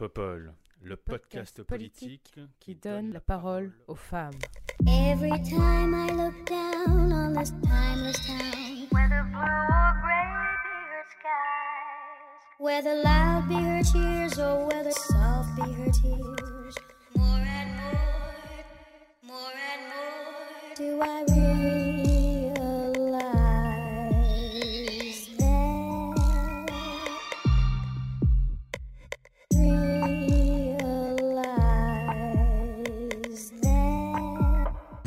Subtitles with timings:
[0.00, 4.32] Popol, le podcast, politique, qui donne la parole aux femmes.
[4.86, 10.24] Every time I look down on this timeless town, whether blue or gray
[10.64, 16.76] be her skies, whether loud be her cheers or whether soft be her tears,
[17.14, 18.32] more and more,
[19.22, 21.29] more and more, do I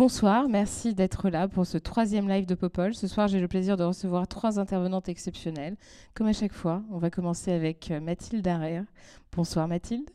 [0.05, 2.93] Bonsoir, merci d'être là pour ce troisième live de Popol.
[2.93, 5.77] Ce soir, j'ai le plaisir de recevoir trois intervenantes exceptionnelles.
[6.13, 8.83] Comme à chaque fois, on va commencer avec euh, Mathilde Arère.
[9.31, 10.09] Bonsoir Mathilde,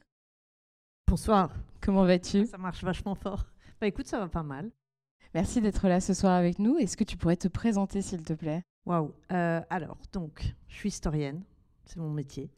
[1.06, 1.54] Bonsoir.
[1.80, 2.44] comment vas-tu?
[2.44, 3.46] Ça marche vachement fort.
[3.80, 4.70] Bah écoute, ça va pas mal.
[5.32, 6.76] Merci d'être là ce soir avec nous.
[6.76, 8.64] Est-ce que tu pourrais te présenter s'il te plaît?
[8.84, 9.14] Waouh.
[9.32, 11.42] Euh, alors, donc, je suis historienne.
[11.86, 12.50] C'est mon métier.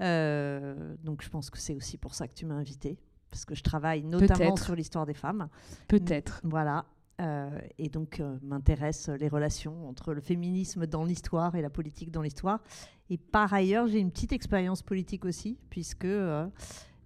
[0.00, 3.00] Euh, donc, je pense que c'est aussi pour ça que tu m'as invitée.
[3.32, 5.48] Parce que je travaille notamment sur l'histoire des femmes.
[5.88, 6.40] Peut-être.
[6.44, 6.84] Voilà.
[7.20, 12.10] Euh, et donc, euh, m'intéressent les relations entre le féminisme dans l'histoire et la politique
[12.10, 12.60] dans l'histoire.
[13.08, 16.46] Et par ailleurs, j'ai une petite expérience politique aussi, puisque euh,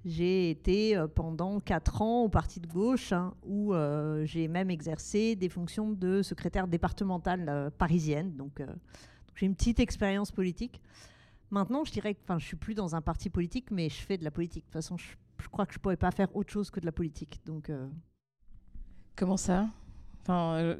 [0.04, 3.72] j'ai été euh, pendant quatre ans au Parti de gauche, hein, où
[4.24, 8.36] j'ai même exercé des fonctions de secrétaire départementale parisienne.
[8.36, 10.80] Donc, donc j'ai une petite expérience politique.
[11.50, 14.24] Maintenant, je dirais que je suis plus dans un parti politique, mais je fais de
[14.24, 14.64] la politique.
[14.64, 15.06] De toute façon, je,
[15.42, 17.40] je crois que je pourrais pas faire autre chose que de la politique.
[17.46, 17.88] Donc, euh,
[19.16, 19.68] Comment ça?
[20.22, 20.76] Enfin, euh,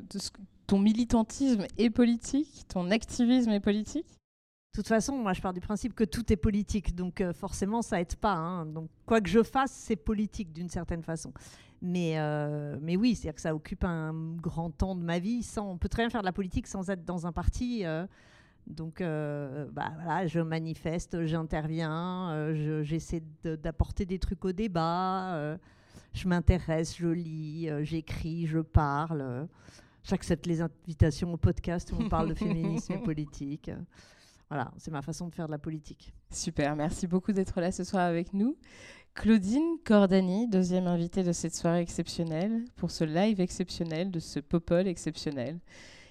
[0.67, 4.07] ton militantisme est politique, ton activisme est politique?
[4.75, 7.81] De toute façon, moi, je pars du principe que tout est politique, donc euh, forcément,
[7.81, 8.34] ça aide pas.
[8.34, 8.67] hein.
[8.67, 11.33] Donc, quoi que je fasse, c'est politique d'une certaine façon.
[11.81, 15.43] Mais, euh, mais oui, c'est-à-dire que ça occupe un grand temps de ma vie.
[15.43, 17.87] Sans, on peut très bien faire de la politique sans être dans un parti.
[17.87, 18.07] euh,
[18.67, 24.53] donc, euh, bah, voilà, je manifeste, j'interviens, euh, je- j'essaie de- d'apporter des trucs au
[24.53, 25.34] débat.
[25.36, 25.56] euh,
[26.12, 29.47] je m'intéresse, je lis, j'écris, je parle.
[30.03, 32.34] J'accepte les invitations au podcast où on parle de
[32.78, 33.71] féminisme et politique.
[34.49, 36.15] Voilà, c'est ma façon de faire de la politique.
[36.31, 38.56] Super, merci beaucoup d'être là ce soir avec nous.
[39.15, 44.87] Claudine Cordani, deuxième invitée de cette soirée exceptionnelle, pour ce live exceptionnel, de ce Popol
[44.87, 45.59] exceptionnel.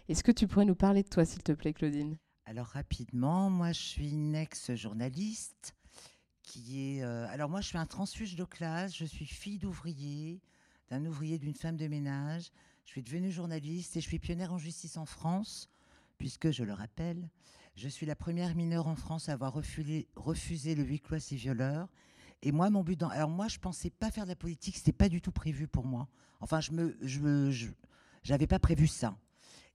[0.10, 2.18] Est-ce que tu pourrais nous parler de toi, s'il te plaît, Claudine?
[2.48, 5.76] Alors rapidement, moi je suis une ex-journaliste
[6.44, 7.04] qui est...
[7.04, 10.40] euh, alors moi je suis un transfuge de classe, je suis fille d'ouvrier,
[10.90, 12.52] d'un ouvrier, d'une femme de ménage.
[12.86, 15.70] Je suis devenue journaliste et je suis pionnière en justice en France,
[16.20, 17.28] puisque je le rappelle,
[17.76, 21.20] je suis la première mineure en France à avoir refusé, refusé le huis clos à
[21.20, 21.90] ses violeurs.
[22.44, 23.10] Et moi, mon but dans...
[23.10, 25.86] Alors moi, je pensais pas faire de la politique, c'était pas du tout prévu pour
[25.86, 26.08] moi.
[26.42, 26.96] Enfin, je me...
[27.02, 27.52] Je me
[28.48, 29.18] pas prévu ça.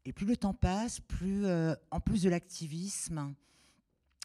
[0.06, 3.34] Et plus le temps passe, plus, euh, en plus de l'activisme,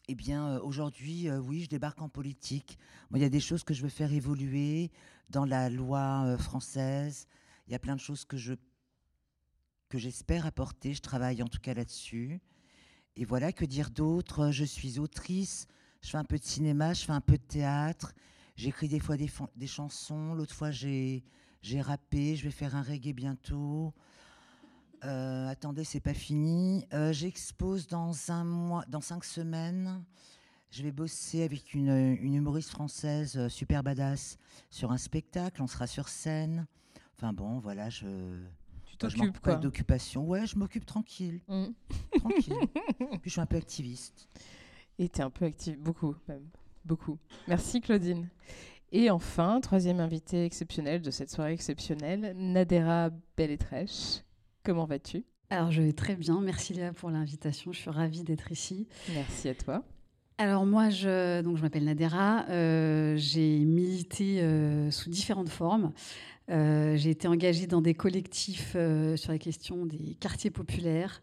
[0.08, 2.78] eh bien, euh, aujourd'hui, euh, oui, je débarque en politique.
[3.10, 4.90] Moi, il y a des choses que je veux faire évoluer
[5.28, 7.26] dans la loi française.
[7.66, 8.54] Il y a plein de choses que je
[9.88, 10.94] que j'espère apporter.
[10.94, 12.40] Je travaille en tout cas là-dessus.
[13.14, 14.50] Et voilà, que dire d'autre?
[14.50, 15.66] Je suis autrice.
[16.02, 18.12] Je fais un peu de cinéma, je fais un peu de théâtre.
[18.56, 20.34] J'écris des fois des, des chansons.
[20.34, 21.24] L'autre fois, j'ai
[21.62, 22.36] j'ai rappé.
[22.36, 23.92] Je vais faire un reggae bientôt.
[25.04, 26.84] Euh, attendez, c'est pas fini.
[26.92, 30.04] Euh, J'expose dans un mois, dans cinq semaines.
[30.70, 31.90] Je vais bosser avec une,
[32.20, 34.36] une humoriste française euh, super badass
[34.70, 35.62] sur un spectacle.
[35.62, 36.66] On sera sur scène.
[37.16, 38.06] Enfin bon, voilà, je.
[38.84, 39.56] Tu t'occupes, quoi.
[39.56, 40.24] d'occupation.
[40.26, 41.66] Ouais, je m'occupe tranquille, Mm.
[42.18, 42.54] tranquille.
[42.98, 44.28] Puis je suis un peu activiste.
[44.98, 46.46] Et tu es un peu active, beaucoup même,
[46.84, 47.18] beaucoup.
[47.46, 48.28] Merci, Claudine.
[48.92, 54.22] Et enfin, troisième invitée exceptionnelle de cette soirée exceptionnelle, Nadera Belletrèche.
[54.66, 55.24] Comment vas-tu?
[55.48, 56.40] Alors, je vais très bien.
[56.40, 57.72] Merci Léa pour l'invitation.
[57.72, 58.88] Je suis ravie d'être ici.
[59.14, 59.84] Merci à toi.
[60.38, 62.46] Alors, moi, je, donc, je m'appelle Nadera.
[62.48, 65.92] Euh, j'ai milité euh, sous différentes formes.
[66.50, 71.20] Euh, j'ai été engagée dans des collectifs sur la question des quartiers populaires,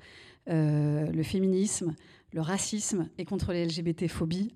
[0.47, 1.95] le féminisme,
[2.31, 4.53] le racisme et contre les LGBT-phobies.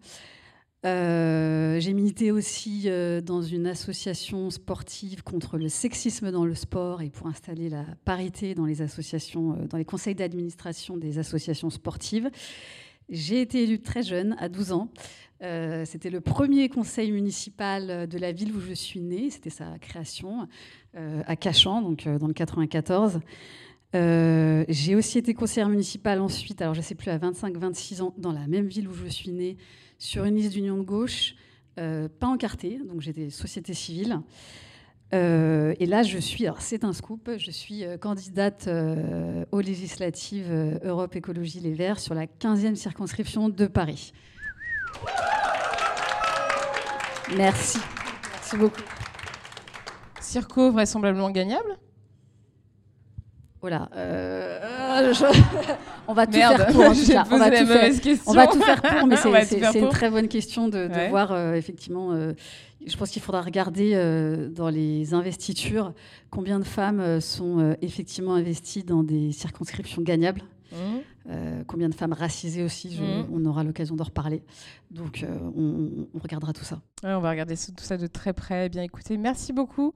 [0.88, 7.02] Euh, j'ai milité aussi euh, dans une association sportive contre le sexisme dans le sport
[7.02, 11.70] et pour installer la parité dans les associations, euh, dans les conseils d'administration des associations
[11.70, 12.30] sportives.
[13.10, 14.90] J'ai été élue très jeune, à 12 ans.
[15.86, 19.30] C'était le premier conseil municipal de la ville où je suis née.
[19.30, 20.48] C'était sa création
[20.94, 23.22] à Cachan, donc dans le 94.
[23.96, 28.14] Euh, J'ai aussi été conseillère municipale ensuite, alors je ne sais plus, à 25-26 ans,
[28.18, 29.58] dans la même ville où je suis née,
[29.98, 31.36] sur une liste d'union de gauche,
[31.80, 34.20] euh, pas encartée, donc j'étais société civile.
[35.14, 38.70] Euh, et là, je suis, alors c'est un scoop, je suis euh, candidate
[39.52, 40.52] aux législatives
[40.84, 44.12] Europe Écologie Les Verts sur la 15e circonscription de Paris.
[47.36, 47.80] Merci.
[48.34, 48.82] Merci beaucoup.
[50.22, 51.78] Circo vraisemblablement gagnable?
[53.62, 53.90] Voilà.
[53.96, 55.74] euh, je-
[56.08, 56.82] On va tout Merde, faire pour.
[56.86, 57.24] en tout j'ai cas.
[57.26, 57.68] posé On va tout faire.
[57.68, 58.32] mauvaise question.
[58.32, 59.16] On va tout faire pour, mais
[59.46, 61.10] c'est- une très bonne question de, de Ouais.
[61.10, 62.12] voir euh, effectivement.
[62.14, 62.34] euh,
[62.86, 65.94] je pense qu'il faudra regarder euh, dans les investitures
[66.30, 70.42] combien de femmes sont effectivement investies dans des circonscriptions gagnables.
[70.72, 70.76] Mmh.
[71.30, 73.26] Euh, combien de femmes racisées aussi, je- Mhm.
[73.34, 74.44] on aura l'occasion d'en reparler.
[74.92, 75.28] Donc euh,
[75.58, 76.80] on, on regardera tout ça.
[77.04, 78.70] Ouais, on va regarder tout ça de très près.
[78.70, 79.94] Bien écoutez, merci beaucoup.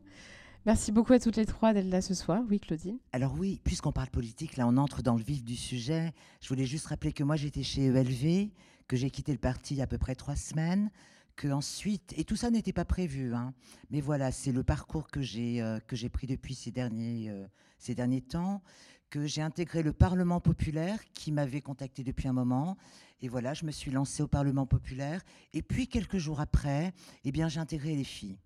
[0.68, 2.44] Merci beaucoup à toutes les trois d'être là ce soir.
[2.48, 3.00] Oui, Claudine.
[3.14, 6.14] Alors oui, puisqu'on parle politique, là on entre dans le vif du sujet.
[6.40, 8.52] Je voulais juste rappeler que moi j'étais chez ELV,
[8.88, 10.92] que j'ai quitté le parti il y a à peu près trois semaines,
[11.36, 13.56] que ensuite, et tout ça n'était pas prévu, hein,
[13.90, 15.80] mais voilà, c'est le parcours que j'ai euh,
[16.14, 17.48] pris depuis ces derniers, euh,
[17.80, 18.62] ces derniers temps,
[19.10, 22.78] que j'ai intégré le Parlement populaire qui m'avait contacté depuis un moment,
[23.20, 25.24] et voilà, je me suis lancée au Parlement populaire,
[25.54, 26.94] et puis quelques jours après,
[27.24, 28.38] eh bien j'ai intégré les filles.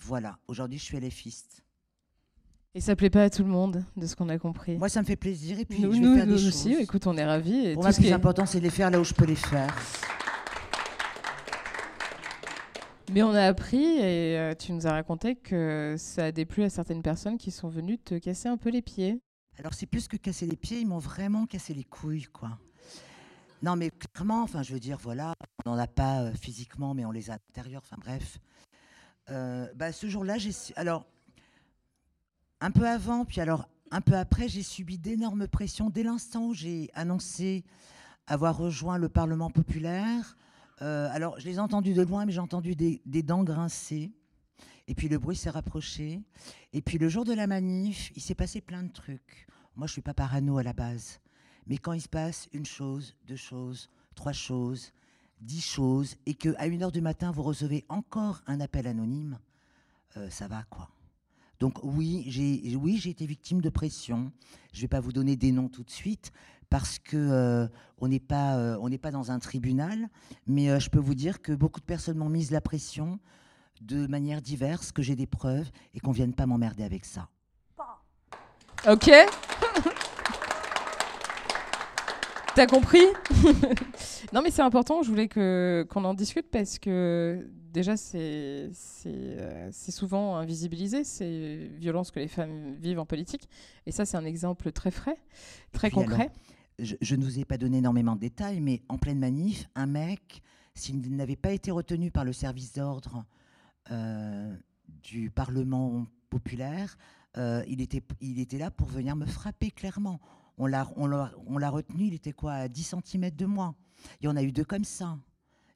[0.00, 1.62] Voilà, aujourd'hui je suis LFiste.
[2.74, 4.76] Et ça plaît pas à tout le monde, de ce qu'on a compris.
[4.78, 5.58] Moi, ça me fait plaisir.
[5.58, 6.48] Et puis, nous, je vais nous- faire des nous choses.
[6.48, 7.66] aussi, écoute, on est ravis.
[7.66, 9.12] et Pour tout moi, ce qui est- important, c'est de les faire là où je
[9.12, 9.74] peux les faire.
[13.12, 16.70] Mais on a appris et euh, tu nous as raconté que ça a déplu à
[16.70, 19.20] certaines personnes qui sont venues te casser un peu les pieds.
[19.58, 22.56] Alors, c'est plus que casser les pieds, ils m'ont vraiment cassé les couilles, quoi.
[23.62, 25.34] Non, mais clairement, enfin, je veux dire, voilà,
[25.66, 28.38] on n'en a pas euh, physiquement, mais on les a à l'intérieur, enfin, bref.
[29.30, 30.36] Euh, bah, ce jour-là,
[30.76, 31.06] Alors,
[32.60, 36.54] un peu avant, puis alors, un peu après, j'ai subi d'énormes pressions dès l'instant où
[36.54, 37.64] j'ai annoncé
[38.26, 40.36] avoir rejoint le Parlement populaire.
[40.82, 44.12] Euh, alors, je les ai entendus de loin, mais j'ai entendu des, des dents grincer.
[44.88, 46.20] Et puis le bruit s'est rapproché.
[46.72, 49.46] Et puis le jour de la manif, il s'est passé plein de trucs.
[49.76, 51.20] Moi, je suis pas parano à la base.
[51.66, 54.92] Mais quand il se passe une chose, deux choses, trois choses,
[55.40, 59.38] dix choses, et qu'à une heure du matin, vous recevez encore un appel anonyme,
[60.16, 60.88] euh, ça va quoi.
[61.58, 64.32] Donc oui, j'ai oui, été victime de pression.
[64.72, 66.32] Je vais pas vous donner des noms tout de suite
[66.70, 70.08] parce que euh, on n'est pas euh, pas dans un tribunal,
[70.46, 73.18] mais je peux vous dire que beaucoup de personnes m'ont mise la pression
[73.82, 77.28] de manière diverse, que j'ai des preuves et qu'on vienne pas m'emmerder avec ça.
[78.88, 79.10] Ok
[82.54, 83.04] T'as compris
[84.32, 85.02] Non, mais c'est important.
[85.02, 91.04] Je voulais que qu'on en discute parce que déjà c'est c'est euh, c'est souvent invisibilisé
[91.04, 93.48] ces violences que les femmes vivent en politique.
[93.86, 95.16] Et ça, c'est un exemple très frais,
[95.72, 96.30] très alors, concret.
[96.78, 99.86] Je, je ne vous ai pas donné énormément de détails, mais en pleine manif, un
[99.86, 100.42] mec,
[100.74, 103.24] s'il n'avait pas été retenu par le service d'ordre
[103.90, 104.54] euh,
[105.02, 106.96] du Parlement populaire,
[107.36, 110.20] euh, il, était, il était là pour venir me frapper clairement.
[110.62, 111.06] On l'a, on
[111.56, 113.74] l'a, retenu, il était quoi, à 10 cm de moi.
[114.20, 115.18] Il y en a eu deux comme ça.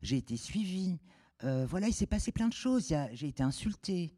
[0.02, 0.98] J'ai été suivie.
[1.42, 2.94] Euh, voilà, il s'est passé plein de choses.
[3.14, 4.12] J'ai été insultée.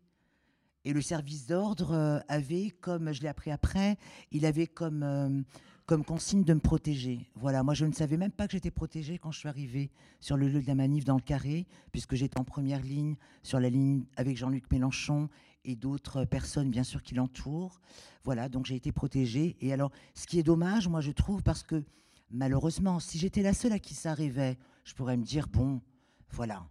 [0.85, 3.97] Et le service d'ordre euh, avait, comme je l'ai appris après,
[4.33, 5.41] il avait comme, euh,
[5.87, 7.31] comme consigne de me protéger.
[7.37, 10.37] Voilà, moi je ne savais même pas que j'étais protégée quand je suis arrivée sur
[10.37, 13.15] le lieu de la manif dans le carré, puisque j'étais en première ligne,
[13.45, 15.29] sur la ligne avec Jean-Luc Mélenchon
[15.67, 17.81] et d'autres personnes, bien sûr, qui l'entourent.
[18.25, 19.57] Voilà, donc j'ai été protégée.
[19.61, 21.85] Et alors, ce qui est dommage, moi je trouve, parce que
[22.31, 25.83] malheureusement, si j'étais la seule à qui ça arrivait, je pourrais me dire, bon,
[26.31, 26.67] voilà,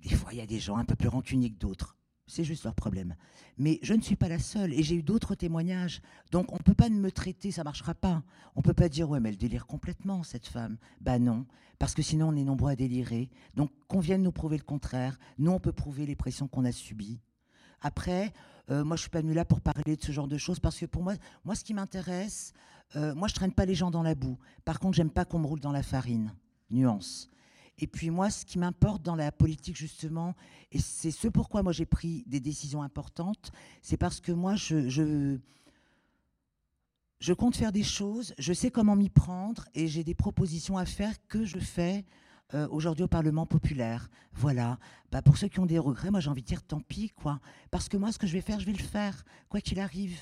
[0.00, 1.96] des fois il y a des gens un peu plus rancuniers que d'autres.
[2.26, 3.16] C'est juste leur problème.
[3.56, 6.02] Mais je ne suis pas la seule et j'ai eu d'autres témoignages.
[6.30, 8.22] Donc on ne peut pas me traiter, ça ne marchera pas.
[8.54, 10.76] On ne peut pas dire, ouais, mais elle délire complètement, cette femme.
[11.00, 11.46] Bah non,
[11.78, 13.30] parce que sinon on est nombreux à délirer.
[13.54, 15.18] Donc qu'on vienne nous prouver le contraire.
[15.38, 17.18] Nous, on peut prouver les pressions qu'on a subies.
[17.80, 18.32] Après,
[18.70, 20.78] euh, moi, je suis pas venue là pour parler de ce genre de choses parce
[20.78, 22.52] que pour moi, moi, ce qui m'intéresse,
[22.96, 24.38] euh, moi, je traîne pas les gens dans la boue.
[24.64, 26.34] Par contre, j'aime pas qu'on me roule dans la farine.
[26.70, 27.30] Nuance.
[27.78, 30.34] Et puis moi, ce qui m'importe dans la politique, justement,
[30.72, 34.88] et c'est ce pourquoi moi j'ai pris des décisions importantes, c'est parce que moi, je,
[34.88, 35.38] je,
[37.20, 40.84] je compte faire des choses, je sais comment m'y prendre, et j'ai des propositions à
[40.84, 42.04] faire que je fais
[42.54, 44.08] euh, aujourd'hui au Parlement populaire.
[44.32, 44.78] Voilà.
[45.10, 47.40] Bah, pour ceux qui ont des regrets, moi j'ai envie de dire tant pis, quoi.
[47.70, 50.18] Parce que moi, ce que je vais faire, je vais le faire, quoi qu'il arrive.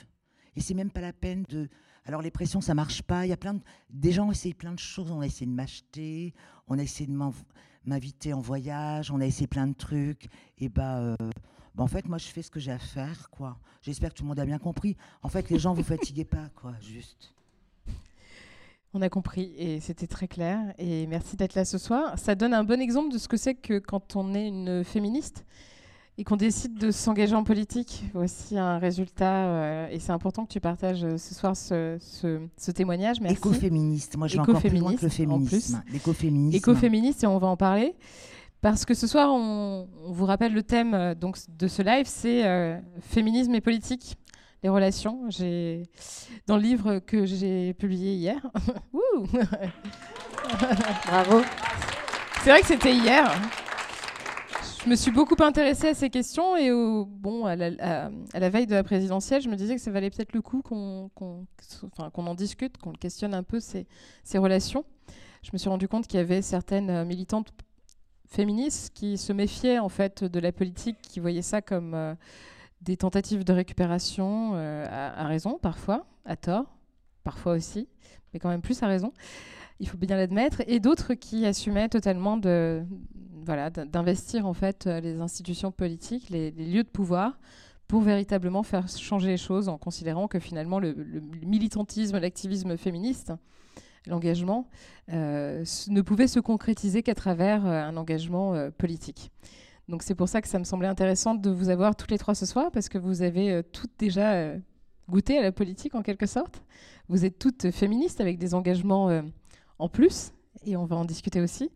[0.57, 1.69] Et c'est même pas la peine de.
[2.05, 3.27] Alors les pressions, ça marche pas.
[3.27, 3.61] Il y a plein de.
[3.91, 5.11] Des gens ont essayé plein de choses.
[5.11, 6.35] On a essayé de m'acheter,
[6.67, 7.19] on a essayé de
[7.85, 10.29] m'inviter en voyage, on a essayé plein de trucs.
[10.59, 11.17] Et bah, euh,
[11.77, 13.59] bah, en fait, moi, je fais ce que j'ai à faire, quoi.
[13.83, 14.97] J'espère que tout le monde a bien compris.
[15.23, 17.35] En fait, les gens, vous fatiguez pas, quoi, juste.
[18.99, 20.59] On a compris et c'était très clair.
[20.79, 22.19] Et merci d'être là ce soir.
[22.19, 25.45] Ça donne un bon exemple de ce que c'est que quand on est une féministe
[26.17, 28.05] et qu'on décide de s'engager en politique.
[28.15, 29.49] Voici un résultat.
[29.49, 33.21] euh, et c'est important que tu partages euh, ce soir ce, ce- ce témoignage.
[33.21, 33.37] Merci.
[33.37, 34.17] Écoféministe.
[34.17, 35.83] Moi, je vais encore plus loin que le Écoféministe, féminisme.
[35.93, 36.57] L'écoféminisme.
[36.57, 37.95] Écoféministe, et on va en parler.
[38.63, 42.47] parce que ce soir, on, vous rappelle le thème euh, donc, de ce live, c'est
[42.47, 44.17] euh, féminisme et politique,
[44.67, 45.31] les relations.
[45.31, 45.85] J'ai
[46.49, 48.41] dans le livre que j'ai publié hier.
[51.07, 51.43] Bravo.
[52.43, 53.31] C'est vrai que c'était hier.
[54.83, 58.75] Je me suis beaucoup intéressée à ces questions et au, bon, à la, veille de
[58.75, 61.11] la présidentielle, je me disais que ça valait peut-être le coup qu'on
[62.17, 63.87] en discute, qu'on questionne un peu ces,
[64.25, 64.85] ces relations.
[65.43, 67.53] Je me suis rendu compte qu'il y avait certaines militantes
[68.27, 72.15] féministes qui se méfiaient en fait de la politique, qui voyaient ça comme euh,
[72.81, 76.67] des tentatives de récupération euh, à, raison parfois, à tort,
[77.25, 77.89] parfois aussi,
[78.33, 79.13] mais quand même plus à raison.
[79.81, 82.83] Il faut bien l'admettre, et d'autres qui assumaient totalement de
[83.45, 87.39] voilà d'investir en fait euh, les institutions politiques, les, lieux de pouvoir
[87.87, 90.95] pour véritablement faire changer les choses en considérant que finalement le
[91.43, 93.33] militantisme, l'activisme féministe
[94.09, 94.69] l'engagement,
[95.13, 99.33] euh, ne pouvait se concrétiser qu'à travers un engagement politique.
[99.89, 102.35] Donc c'est pour ça que ça me semblait intéressant de vous avoir toutes les trois
[102.35, 104.53] ce soir, parce que vous avez toutes déjà
[105.09, 106.63] goûté à la politique en quelque sorte.
[107.09, 109.23] Vous êtes toutes féministes avec des engagements
[109.79, 110.33] en plus,
[110.65, 111.71] et on va en discuter aussi.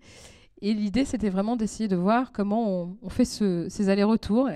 [0.62, 4.50] Et l'idée, c'était vraiment d'essayer de voir comment on, fait ces allers-retours.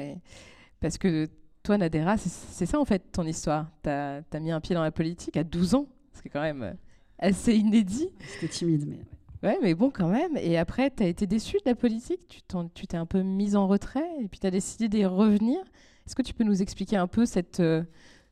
[0.80, 1.28] Parce que
[1.62, 3.70] toi, Nadera, c'est ça en fait ton histoire.
[3.82, 6.76] Tu as, as, mis un pied dans la politique à 12 ans, c'est quand même
[7.18, 8.08] assez inédit.
[8.34, 9.00] C'était timide, mais.
[9.44, 10.38] Ouais, mais bon, quand même.
[10.38, 12.42] Et après, tu as été déçu de la politique,
[12.74, 15.58] tu t'es un peu mise en retrait, et puis tu as décidé d'y revenir?
[16.06, 17.82] Est-ce que tu peux nous expliquer un peu cette, euh,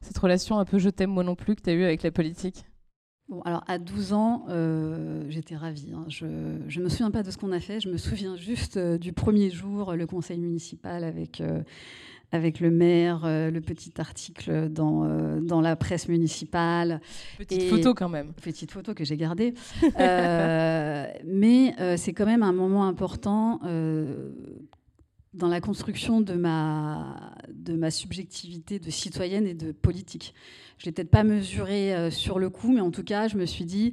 [0.00, 2.10] cette relation un peu je t'aime moi non plus que tu as eue avec la
[2.10, 2.64] politique?
[3.28, 5.92] Bon, alors à 12 ans, euh, j'étais ravie.
[5.94, 6.06] Hein.
[6.08, 8.96] Je ne me souviens pas de ce qu'on a fait, je me souviens juste euh,
[8.96, 11.42] du premier jour, le conseil municipal avec
[12.32, 17.00] avec le maire, euh, le petit article dans, euh, dans la presse municipale.
[17.38, 18.32] Petite photo quand même.
[18.42, 19.54] Petite photo que j'ai gardée.
[20.00, 23.60] Euh, mais c'est quand même un moment important
[25.34, 30.34] dans la construction de ma, de ma subjectivité de citoyenne et de politique.
[30.78, 33.46] Je ne l'ai peut-être pas mesuré sur le coup, mais en tout cas, je me
[33.46, 33.92] suis dit,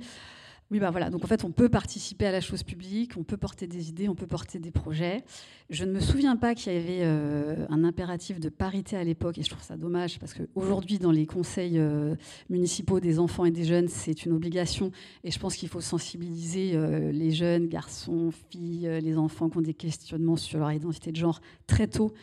[0.71, 1.09] oui, bah voilà.
[1.09, 4.07] Donc en fait, on peut participer à la chose publique, on peut porter des idées,
[4.07, 5.23] on peut porter des projets.
[5.71, 9.39] Je ne me souviens pas qu'il y avait euh, un impératif de parité à l'époque,
[9.39, 12.15] et je trouve ça dommage parce qu'aujourd'hui, dans les conseils euh,
[12.51, 14.91] municipaux des enfants et des jeunes, c'est une obligation,
[15.23, 19.61] et je pense qu'il faut sensibiliser euh, les jeunes, garçons, filles, les enfants qui ont
[19.61, 22.13] des questionnements sur leur identité de genre très tôt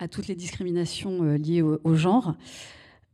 [0.00, 2.34] à toutes les discriminations liées au genre.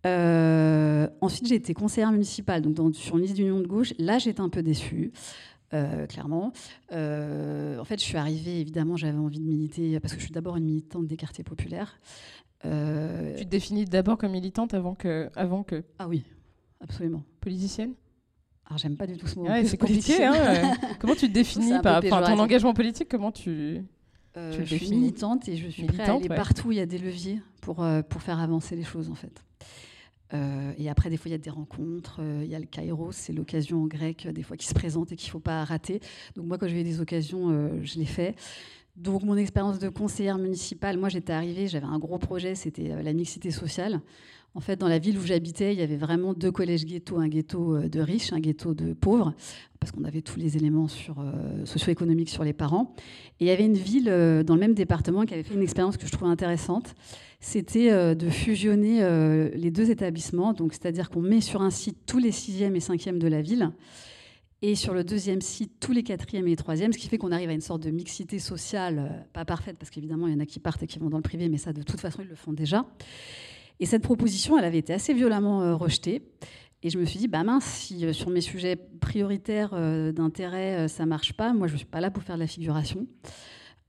[0.06, 3.92] Euh, ensuite, j'ai été conseillère municipale, donc dans, sur une liste d'union de gauche.
[3.98, 5.12] Là, j'étais un peu déçue.
[5.72, 6.52] Euh, clairement.
[6.92, 10.34] Euh, en fait, je suis arrivée, évidemment, j'avais envie de militer, parce que je suis
[10.34, 12.00] d'abord une militante des quartiers populaires.
[12.62, 15.84] Tu te définis d'abord comme militante avant que, avant que...
[15.98, 16.24] Ah oui,
[16.80, 17.22] absolument.
[17.40, 17.92] Politicienne?
[18.66, 19.46] Alors, j'aime pas du tout ce mot.
[19.64, 20.24] c'est compliqué.
[20.24, 23.82] Hein, comment tu te définis par ton engagement politique Comment tu,
[24.34, 26.86] tu Je suis militante et je suis prête à aller partout où il y a
[26.86, 29.44] des leviers pour, pour faire avancer les choses, en fait.
[30.32, 32.20] Euh, et après, des fois, il y a des rencontres.
[32.20, 34.74] Euh, il y a le Kairos, c'est l'occasion en grec, euh, des fois, qui se
[34.74, 36.00] présente et qu'il ne faut pas rater.
[36.36, 38.36] Donc, moi, quand je vais des occasions, je l'ai fait.
[38.96, 43.12] Donc, mon expérience de conseillère municipale, moi, j'étais arrivée, j'avais un gros projet, c'était la
[43.12, 44.00] mixité sociale.
[44.54, 47.28] En fait, dans la ville où j'habitais, il y avait vraiment deux collèges ghettos, un
[47.28, 49.32] ghetto de riches, un ghetto de pauvres,
[49.78, 51.24] parce qu'on avait tous les éléments sur,
[51.64, 52.94] socio-économiques sur les parents.
[53.38, 55.96] Et il y avait une ville dans le même département qui avait fait une expérience
[55.96, 56.94] que je trouvais intéressante
[57.40, 60.52] c'était euh, de fusionner euh, les deux établissements.
[60.52, 63.70] Donc, c'est-à-dire qu'on met sur un site tous les sixièmes et cinquièmes de la ville,
[64.62, 67.48] et sur le deuxième site tous les quatrièmes et troisièmes, ce qui fait qu'on arrive
[67.48, 70.46] à une sorte de mixité sociale, euh, pas parfaite, parce qu'évidemment, il y en a
[70.46, 72.36] qui partent et qui vont dans le privé, mais ça, de toute façon, ils le
[72.36, 72.86] font déjà.
[73.80, 76.22] Et cette proposition, elle avait été assez violemment rejetée.
[76.82, 79.70] Et je me suis dit, bah mince, si sur mes sujets prioritaires
[80.12, 83.06] d'intérêt, ça marche pas, moi, je ne suis pas là pour faire de la figuration.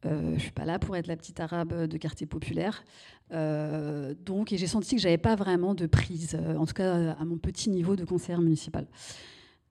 [0.05, 2.83] Euh, je ne suis pas là pour être la petite arabe de quartier populaire.
[3.31, 7.11] Euh, donc, et j'ai senti que j'avais pas vraiment de prise, euh, en tout cas
[7.11, 8.87] à mon petit niveau de conseillère municipal.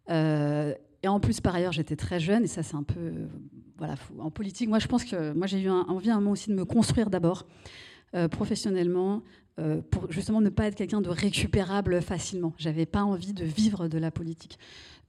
[0.08, 3.12] et en plus, par ailleurs, j'étais très jeune, et ça, c'est un peu.
[3.78, 6.54] voilà, en politique, moi, je pense que j'ai eu envie à un moment aussi de
[6.54, 7.46] me construire d'abord,
[8.30, 9.22] professionnellement,
[9.90, 12.54] pour justement ne pas être quelqu'un de récupérable facilement.
[12.56, 14.58] J'avais pas envie de vivre de la politique.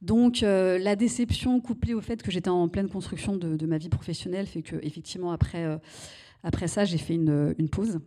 [0.01, 3.89] Donc euh, la déception couplée au fait que j'étais en pleine construction de, ma vie
[3.89, 5.77] professionnelle fait que effectivement après, euh,
[6.43, 7.99] après ça j'ai fait une, pause.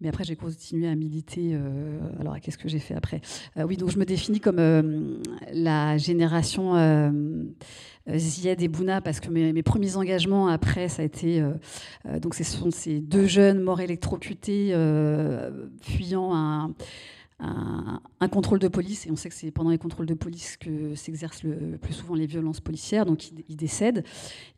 [0.00, 1.52] Mais après j'ai continué à militer.
[1.54, 3.20] Euh, alors qu'est-ce que j'ai fait après?
[3.56, 5.20] Oui donc je me définis comme
[5.52, 6.74] la génération
[8.08, 11.42] Zied et Bouna parce que mes, premiers engagements après ça a été
[12.20, 14.74] donc ce sont ces deux jeunes morts électrocutés
[15.82, 16.74] fuyant un
[17.42, 20.94] un, contrôle de police, et on sait que c'est pendant les contrôles de police que
[20.94, 24.04] s'exercent le plus souvent les violences policières, donc il, décède.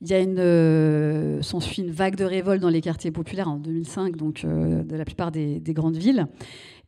[0.01, 3.59] Il y a une, euh, s'ensuit une vague de révolte dans les quartiers populaires en
[3.59, 6.27] 2005, donc euh, de la plupart des, grandes villes.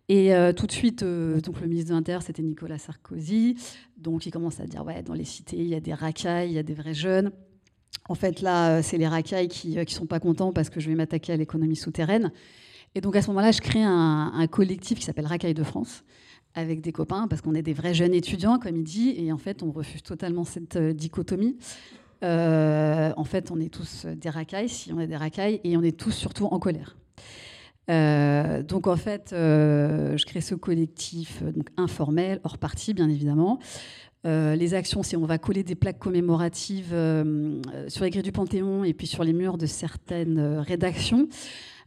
[0.09, 3.57] Et euh, tout de suite, donc le ministre de l'Intérieur, c'était Nicolas Sarkozy.
[3.97, 6.55] Donc il commence à dire ouais, dans les cités, il y a des racailles, il
[6.55, 7.33] y a des vrais jeunes.
[8.09, 10.95] En fait, là, c'est les racailles qui ne sont pas contents parce que je vais
[10.95, 12.31] m'attaquer à l'économie souterraine.
[12.97, 16.03] Et donc à ce moment-là, je crée un, collectif qui s'appelle Racaille de France
[16.55, 19.37] avec des copains parce qu'on est des vrais jeunes étudiants, comme il dit, et en
[19.37, 21.59] fait, on refuse totalement cette euh, dichotomie.
[22.25, 25.83] Euh, en fait, on est tous des racailles, si on est des racailles, et on
[25.83, 26.97] est tous surtout en colère.
[27.91, 33.59] Euh, donc en fait, je crée ce collectif donc informel, hors parti bien évidemment.
[34.25, 36.97] les actions, c'est on va coller des plaques commémoratives
[37.89, 41.29] sur les grilles du Panthéon et puis sur les murs de certaines rédactions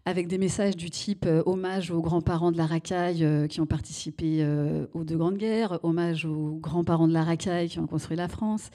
[0.05, 3.65] avec des messages du type euh, hommage aux grands-parents de la racaille euh, qui ont
[3.65, 8.17] participé euh, aux deux grandes guerres, hommage aux grands-parents de la racaille qui ont construit
[8.17, 8.69] la France.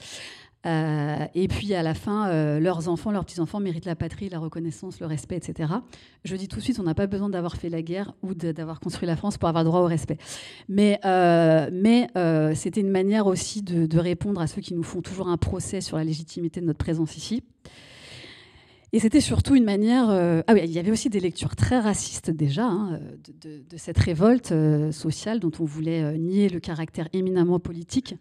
[0.65, 5.05] et puis à la fin, leurs enfants, leurs petits-enfants méritent la patrie, la reconnaissance, le
[5.05, 5.73] respect, etc.
[6.23, 8.79] Je dis tout de suite, on n'a pas besoin d'avoir fait la guerre ou d'avoir
[8.79, 10.17] construit la France pour avoir droit au respect.
[10.67, 10.99] Mais,
[12.55, 15.97] c'était une manière aussi de, répondre à ceux qui nous font toujours un procès sur
[15.97, 17.43] la légitimité de notre présence ici.
[18.95, 20.09] Et c'était surtout une manière.
[20.09, 23.01] Euh, ah oui, il y avait aussi des lectures très racistes déjà hein,
[23.41, 28.15] de, cette révolte euh, sociale dont on voulait euh, nier le caractère éminemment politique.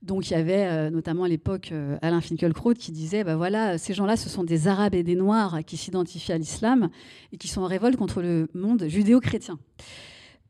[0.00, 4.16] Donc il y avait notamment à l'époque Alain Finkielkraut qui disait bah voilà, ces gens-là,
[4.16, 6.90] ce sont des Arabes et des Noirs qui s'identifient à l'islam
[7.32, 9.58] et qui sont en révolte contre le monde judéo-chrétien.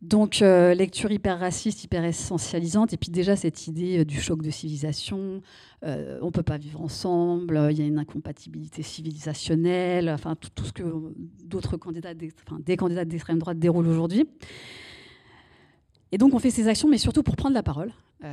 [0.04, 4.42] Donc, euh, lecture hyper raciste, hyper essentialisante, et puis déjà cette idée euh, du choc
[4.42, 5.40] de civilisation,
[5.82, 10.62] euh, on ne peut pas vivre ensemble, il y a une incompatibilité civilisationnelle, enfin tout,
[10.62, 10.82] ce que
[11.42, 12.12] d'autres candidats,
[12.46, 14.28] enfin, des candidats d'extrême droite déroulent aujourd'hui.
[16.12, 17.90] Et donc on fait ces actions, mais surtout pour prendre la parole,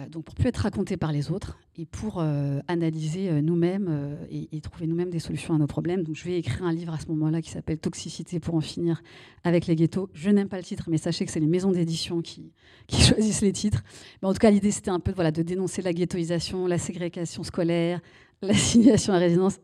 [0.10, 4.62] donc pour plus être raconté par les autres et pour euh, analyser euh, nous-mêmes et,
[4.62, 6.04] trouver nous-mêmes des solutions à nos problèmes.
[6.04, 9.02] Donc je vais écrire un livre à ce moment-là qui s'appelle Toxicité pour en finir
[9.44, 10.10] avec les ghettos.
[10.14, 12.52] Je n'aime pas le titre, mais sachez que c'est les maisons d'édition qui,
[12.88, 13.84] qui, choisissent les titres.
[14.22, 17.44] Mais en tout cas, l'idée c'était un peu voilà, de dénoncer la ghettoisation, la ségrégation
[17.44, 18.00] scolaire,
[18.42, 19.60] l'assignation à résidence.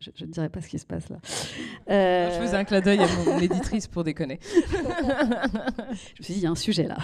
[0.00, 1.18] Je ne dirais pas ce qui se passe là.
[1.24, 4.40] Je faisais un clin d'œil à mon éditrice pour déconner.
[4.42, 6.98] je me suis dit, il y a un sujet là.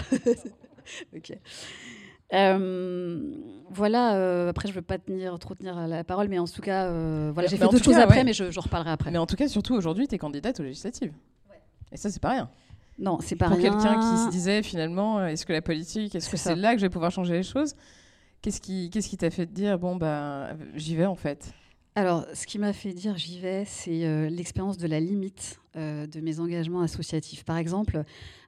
[1.15, 1.37] ok.
[2.33, 3.21] Euh,
[3.71, 6.85] voilà, euh, après je veux pas tenir, trop tenir la parole, mais en tout cas,
[6.85, 9.11] euh, voilà, j'ai fait d'autres choses après, mais je, je, reparlerai après.
[9.11, 11.11] Mais en tout cas, surtout aujourd'hui, tu es candidate aux législatives.
[11.91, 12.49] Et ça, c'est pas rien.
[12.99, 13.71] Non, c'est pas Pour rien.
[13.71, 16.79] Pour quelqu'un qui se disait finalement, est-ce que la politique, est-ce que c'est là que
[16.79, 17.75] je vais pouvoir changer les choses
[18.41, 21.53] Qu'est-ce qui qu'est-ce qui t'a fait dire, bon, bah, j'y vais en fait?
[21.95, 26.39] Alors, ce qui m'a fait dire j'y vais, c'est l'expérience de la limite de mes
[26.39, 27.43] engagements associatifs.
[27.43, 28.03] Par exemple,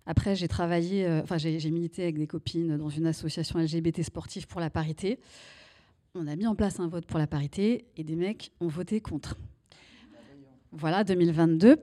[0.06, 4.48] après, j'ai travaillé, euh, enfin, j'ai milité avec des copines dans une association LGBT sportive
[4.48, 5.20] pour la parité.
[6.16, 9.00] On a mis en place un vote pour la parité et des mecs ont voté
[9.00, 9.38] contre.
[10.74, 11.78] Voilà, 2022.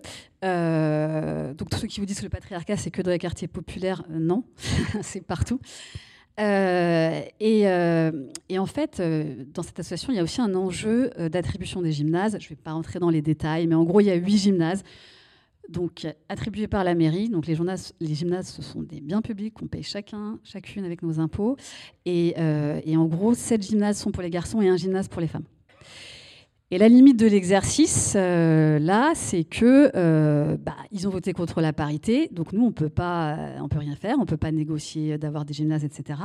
[0.45, 3.49] Euh, donc, tous ceux qui vous disent que le patriarcat, c'est que dans les quartiers
[3.49, 4.45] populaires, euh, non,
[5.03, 5.61] c'est partout.
[6.39, 7.63] et,
[8.49, 9.03] et, en fait,
[9.53, 12.37] dans cette association, il y a aussi un enjeu d'attribution des gymnases.
[12.41, 14.39] Je ne vais pas rentrer dans les détails, mais en gros, il y a huit
[14.39, 14.83] gymnases
[15.69, 17.29] donc attribués par la mairie.
[17.29, 17.95] Donc les, gymnases,
[18.49, 21.57] ce sont des biens publics qu'on paye chacun, chacune avec nos impôts.
[22.05, 25.21] Et, euh, et en gros, sept gymnases sont pour les garçons et un gymnase pour
[25.21, 25.45] les femmes.
[26.71, 31.63] Et la limite de l'exercice, euh, là, c'est que euh, bah, ils ont voté contre
[31.63, 35.17] la parité, donc nous, on peut pas, on peut rien faire, on peut pas négocier
[35.17, 36.21] d'avoir des gymnases, etc.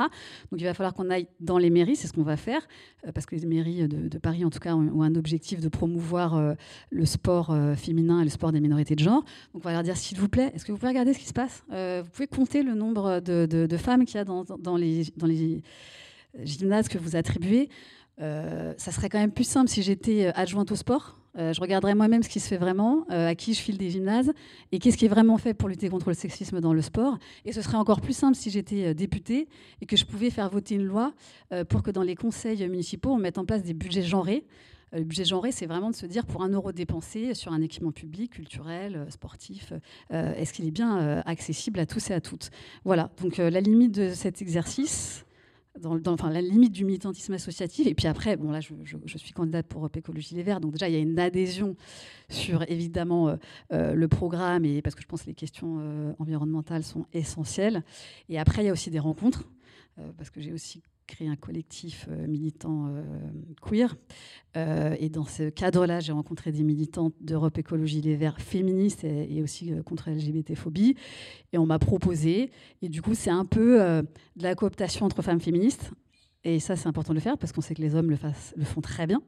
[0.51, 2.67] Donc il va falloir qu'on aille dans les mairies, c'est ce qu'on va faire,
[3.07, 6.55] euh, parce que les mairies de, Paris, en tout cas, ont, un objectif de promouvoir
[6.91, 9.23] le sport féminin et le sport des minorités de genre.
[9.53, 11.25] Donc on va leur dire, s'il vous plaît, est-ce que vous pouvez regarder ce qui
[11.25, 11.63] se passe?
[11.69, 15.63] Vous pouvez compter le nombre de, femmes qu'il y a dans les
[16.43, 17.69] gymnases que vous attribuez
[18.21, 21.17] euh, ça serait quand même plus simple si j'étais euh, adjointe au sport.
[21.35, 24.31] Euh, je regarderais moi-même ce qui se fait vraiment, à qui je file des gymnases
[24.71, 27.17] et qu'est-ce qui est vraiment fait pour lutter contre le sexisme dans le sport.
[27.45, 29.47] Et ce serait encore plus simple si j'étais députée
[29.81, 31.13] et que je pouvais faire voter une loi
[31.69, 34.45] pour que dans les conseils municipaux, on mette en place des budgets genrés.
[34.91, 37.91] Le budget genré, c'est vraiment de se dire pour un euro dépensé sur un équipement
[37.91, 39.73] public, culturel, sportif,
[40.11, 42.51] est-ce qu'il est bien accessible à tous et à toutes?
[42.85, 45.25] Voilà, donc la limite de cet exercice,
[45.79, 47.87] dans, enfin, la limite du militantisme associatif.
[47.87, 50.87] Et puis après, bon, là, je, suis candidate pour Europe Écologie Les Verts, donc déjà,
[50.87, 51.75] il y a une adhésion
[52.29, 53.35] sur évidemment euh,
[53.71, 57.83] euh, le programme, et parce que je pense que les questions euh, environnementales sont essentielles.
[58.29, 59.43] Et après, il y a aussi des rencontres,
[60.17, 62.93] parce que j'ai aussi créé un collectif militant
[63.61, 63.95] queer.
[64.55, 69.71] et dans ce cadre-là, j'ai rencontré des militantes d'Europe Écologie Les Verts féministes et, aussi
[69.85, 70.95] contre LGBT-phobie.
[71.51, 75.41] Et on m'a proposé, et du coup, c'est un peu de la cooptation entre femmes
[75.41, 75.91] féministes.
[76.45, 78.81] Et ça, c'est important de le faire parce qu'on sait que les hommes le, font
[78.81, 79.21] très bien.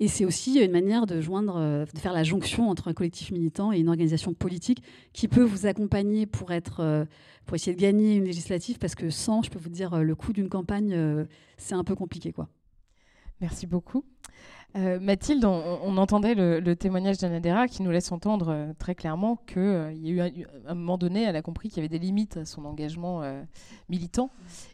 [0.00, 3.30] Et c'est aussi une manière de joindre, euh, de faire la jonction entre un collectif
[3.30, 7.04] militant et une organisation politique qui peut vous accompagner pour euh,
[7.44, 10.14] pour essayer de gagner une législative, parce que sans, je peux vous dire, euh, le
[10.14, 11.26] coût d'une campagne,
[11.58, 12.48] c'est un peu compliqué, quoi.
[13.40, 14.04] Merci beaucoup.
[14.74, 19.62] Mathilde, on, entendait le, témoignage d'Anadera qui nous laisse entendre très clairement qu'il
[19.94, 22.44] y a eu un, moment donné, elle a compris qu'il y avait des limites à
[22.44, 23.22] son engagement
[23.88, 24.28] militant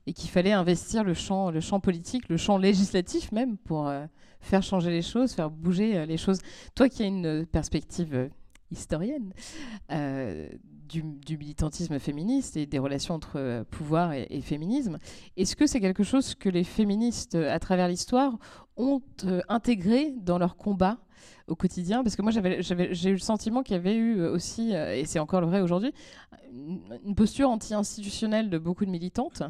[0.08, 3.92] et qu'il fallait investir le champ, le champ politique, le champ législatif même pour
[4.42, 6.40] faire changer les choses, faire bouger euh, les choses.
[6.74, 8.28] Toi qui as une perspective euh,
[8.70, 9.32] historienne
[10.96, 14.98] euh, du, militantisme féministe et des relations entre pouvoir et, féminisme,
[15.36, 18.38] est-ce que c'est quelque chose que les féministes, à travers l'histoire,
[18.76, 19.02] ont
[19.48, 20.98] intégré dans leur combat
[21.46, 22.02] au quotidien?
[22.02, 25.40] Parce que moi, j'ai eu le sentiment qu'il y avait eu aussi, et c'est encore
[25.40, 25.92] le vrai aujourd'hui,
[26.52, 29.42] une posture anti-institutionnelle de beaucoup de militantes,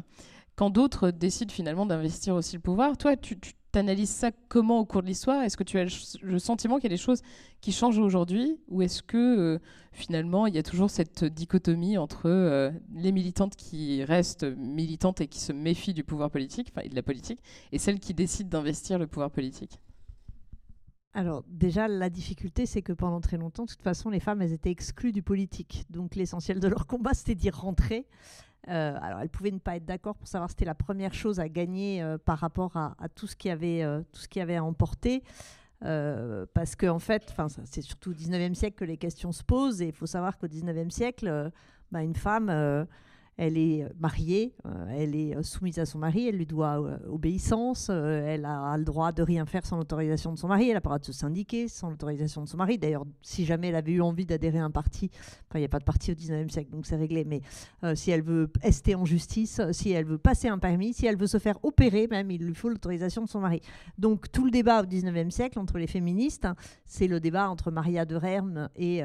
[0.55, 2.97] quand d'autres décident finalement d'investir aussi le pouvoir.
[2.97, 3.37] Toi, tu
[3.77, 5.43] analyses ça comment au cours de l'histoire?
[5.43, 5.85] Est-ce que tu as
[6.21, 7.21] le sentiment qu'il y a des choses
[7.61, 8.59] qui changent aujourd'hui?
[8.67, 9.59] Ou est-ce que euh,
[9.91, 15.27] finalement il y a toujours cette dichotomie entre euh, les militantes qui restent militantes et
[15.27, 17.39] qui se méfient du pouvoir politique, enfin, de la politique,
[17.71, 19.79] et celles qui décident d'investir le pouvoir politique?
[21.15, 24.53] Alors déjà, la difficulté, c'est que pendant très longtemps, de toute façon, les femmes, elles
[24.53, 25.85] étaient exclues du politique.
[25.91, 28.07] Donc l'essentiel de leur combat, c'était d'y rentrer
[28.69, 31.49] euh, alors, elle pouvait ne pas être d'accord pour savoir c'était la première chose à
[31.49, 34.63] gagner euh, par rapport à, tout ce qui avait, euh, tout ce qui avait à
[34.63, 35.23] emporter.
[35.81, 37.33] parce qu'en en fait,
[37.65, 39.81] c'est surtout au 19e siècle que les questions se posent.
[39.81, 41.51] Et il faut savoir qu'au 19e siècle,
[41.91, 42.87] bah, une femme
[43.37, 46.99] elle est euh, mariée, euh, elle est euh, soumise à son mari, elle lui doit
[47.09, 50.79] obéissance, elle a, le droit de rien faire sans l'autorisation de son mari, elle a
[50.79, 52.77] le droit de se syndiquer sans l'autorisation de son mari.
[52.77, 55.09] D'ailleurs, si jamais elle avait eu envie d'adhérer à un parti,
[55.49, 57.41] enfin, il n'y a pas de parti au 19e siècle, donc c'est réglé, mais
[57.95, 61.27] si elle veut ester en justice, si elle veut passer un permis, si elle veut
[61.27, 63.61] se faire opérer, même, il lui faut l'autorisation de son mari.
[63.97, 66.47] Donc tout le débat au 19e siècle entre les féministes,
[66.85, 69.01] c'est le débat entre Maria de Rerme et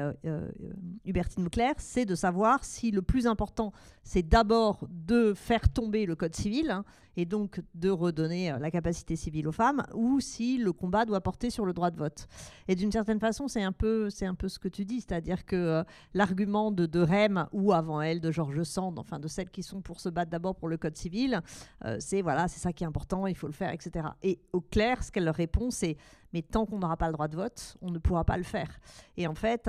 [1.05, 3.71] Hubertine Leclerc, c'est de savoir si le plus important,
[4.03, 6.83] c'est d'abord de faire tomber le code civil hein,
[7.15, 11.21] et donc de redonner euh, la capacité civile aux femmes, ou si le combat doit
[11.21, 12.27] porter sur le droit de vote.
[12.67, 15.45] Et d'une certaine façon, c'est un peu, c'est un peu ce que tu dis, c'est-à-dire
[15.45, 19.49] que euh, l'argument de, de Rem ou avant elle de Georges Sand, enfin de celles
[19.49, 21.41] qui sont pour se battre d'abord pour le code civil,
[21.85, 24.07] euh, c'est voilà, c'est ça qui est important, il faut le faire, etc.
[24.23, 25.97] Et au clair, ce qu'elle leur répond, c'est
[26.31, 28.79] mais tant qu'on n'aura pas le droit de vote, on ne pourra pas le faire.
[29.17, 29.67] Et en fait,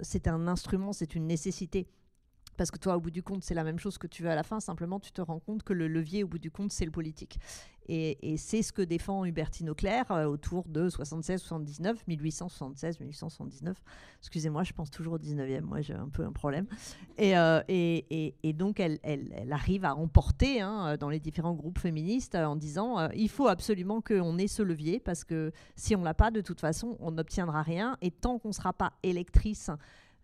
[0.00, 1.88] c'est un instrument, c'est une nécessité
[2.58, 4.34] parce que toi, au bout du compte, c'est la même chose que tu veux à
[4.34, 6.84] la fin, simplement tu te rends compte que le levier, au bout du compte, c'est
[6.84, 7.38] le politique.
[7.90, 13.74] Et, c'est ce que défend Hubertine Auclair euh, autour de 76-79, 1876-1879.
[14.20, 16.66] Excusez-moi, je pense toujours au 19e, moi j'ai un peu un problème.
[17.16, 17.62] Et, euh,
[18.52, 18.98] donc elle,
[19.50, 24.02] arrive à emporter hein, dans les différents groupes féministes en disant euh, il faut absolument
[24.02, 27.62] qu'on ait ce levier, parce que si on l'a pas, de toute façon, on n'obtiendra
[27.62, 27.96] rien.
[28.02, 29.70] Et tant qu'on ne sera pas électrice,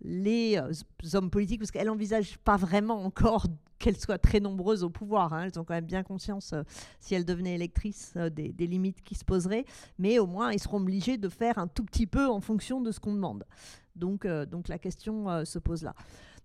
[0.01, 0.73] les euh,
[1.15, 3.47] hommes politiques, parce qu'elles n'envisagent pas vraiment encore
[3.79, 5.33] qu'elles soient très nombreuses au pouvoir.
[5.33, 5.45] Hein.
[5.45, 6.63] Elles ont quand même bien conscience, euh,
[7.01, 9.65] si elles devenaient électrices, euh, des, limites qui se poseraient.
[9.99, 12.91] Mais au moins, ils seront obligés de faire un tout petit peu en fonction de
[12.91, 13.45] ce qu'on demande.
[13.97, 15.95] Donc, donc la question se pose là.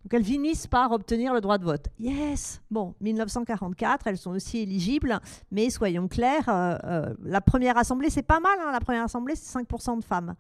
[0.04, 1.88] Donc elles finissent par obtenir le droit de vote.
[2.00, 5.20] Yes Bon, 1944, elles sont aussi éligibles,
[5.52, 8.72] mais soyons clairs, la première assemblée, c'est pas mal, hein.
[8.72, 10.36] la première assemblée, c'est 5% de femmes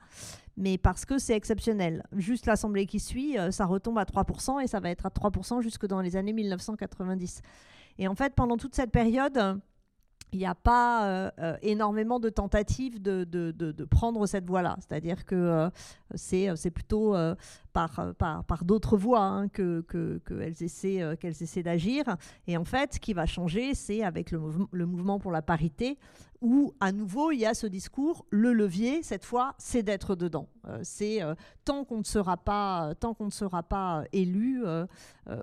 [0.60, 2.04] mais parce que c'est exceptionnel.
[2.16, 5.62] Juste l'Assemblée qui suit, euh, ça retombe à 3% et ça va être à 3%
[5.62, 7.42] jusque dans les années 1990.
[7.98, 9.60] Et en fait, pendant toute cette période,
[10.32, 14.78] il n'y a pas euh, euh, énormément de tentatives de, de, de, prendre cette voie-là.
[14.80, 15.70] C'est-à-dire que
[16.16, 17.16] c'est plutôt
[17.74, 22.04] par, par, par d'autres voies hein, qu'elles que, essaient, qu'elles essaient d'agir.
[22.48, 25.98] Et en fait, ce qui va changer, c'est avec le mouvement pour la parité,
[26.42, 30.48] où à nouveau il y a ce discours, le levier cette fois, c'est d'être dedans.
[30.68, 34.86] Euh, c'est euh, tant qu'on ne sera pas, tant qu'on ne sera pas élu, euh,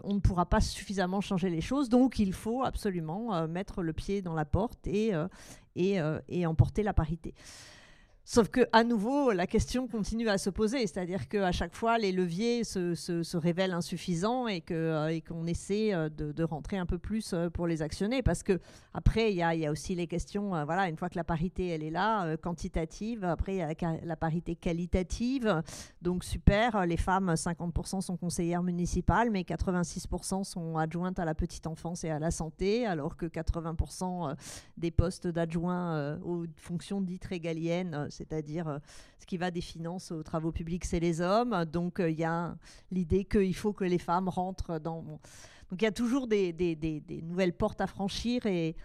[0.05, 1.89] on ne pourra pas suffisamment changer les choses.
[1.89, 5.13] Donc il faut absolument mettre le pied dans la porte et,
[5.77, 7.35] et, et emporter la parité.
[8.29, 12.11] Sauf que à nouveau, la question continue à se poser, c'est-à-dire qu'à chaque fois, les
[12.11, 17.51] leviers se, révèlent insuffisants et euh, qu'on essaie euh, de, rentrer un peu plus euh,
[17.51, 18.59] pour les actionner, parce que
[18.95, 20.65] après, il y a, aussi les questions.
[20.65, 23.23] voilà, une fois que la parité elle est là, quantitative.
[23.23, 25.63] Après, il y a la, parité qualitative.
[26.03, 31.69] Donc super, les femmes, 50% sont conseillères municipales, mais 86% sont adjointes à la petite
[31.69, 34.35] enfance et à la santé, alors que 80% euh,
[34.77, 38.79] des postes d'adjoints aux fonctions dites régaliennes, c'est-à-dire euh,
[39.19, 41.65] ce qui va des finances aux travaux publics, c'est les hommes.
[41.67, 42.57] Donc euh, il y a
[42.91, 45.03] l'idée qu'il faut que les femmes rentrent dans...
[45.03, 46.55] Donc il y a toujours des,
[47.23, 48.77] nouvelles portes à franchir et...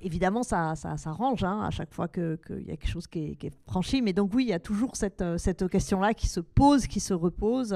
[0.00, 3.34] Évidemment, ça, ça, range hein, à chaque fois qu'il y a quelque chose qui est,
[3.34, 4.00] qui est franchi.
[4.00, 7.00] Mais donc oui, il y a toujours cette, euh, cette question-là qui se pose, qui
[7.00, 7.74] se repose.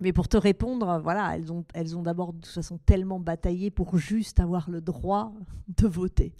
[0.00, 3.70] Mais pour te répondre, voilà, elles ont, elles ont d'abord de toute façon tellement bataillé
[3.70, 5.32] pour juste avoir le droit
[5.68, 6.34] de voter.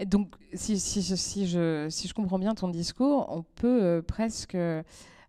[0.00, 3.82] Et donc, si, si, je- si, je, si je comprends bien ton discours, on peut
[3.82, 4.82] euh, presque euh,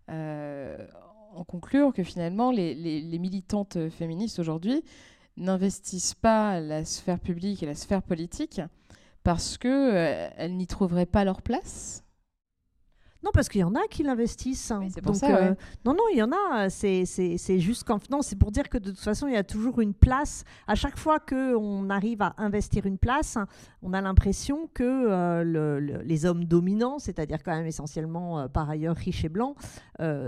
[0.08, 4.82] en conclure que finalement, les, les- les militantes féministes aujourd'hui
[5.36, 8.60] n'investissent pas la sphère publique et la sphère politique
[9.24, 12.01] parce qu'elles n'y trouveraient pas leur place.
[13.24, 14.70] Non, parce qu'il y en a qui l'investissent.
[14.72, 14.80] hein.
[14.82, 15.34] Oui, Donc, ça, ouais.
[15.50, 15.54] euh,
[15.84, 16.64] non, non, il y en a.
[16.64, 19.44] euh, C'est, juste qu'en non, c'est pour dire que de toute façon, il y a
[19.44, 20.42] toujours une place.
[20.66, 23.38] À chaque fois que on arrive à investir une place,
[23.82, 28.48] on a l'impression que euh, le- le- les hommes dominants, c'est-à-dire quand même essentiellement euh,
[28.48, 29.56] par ailleurs riches et blancs,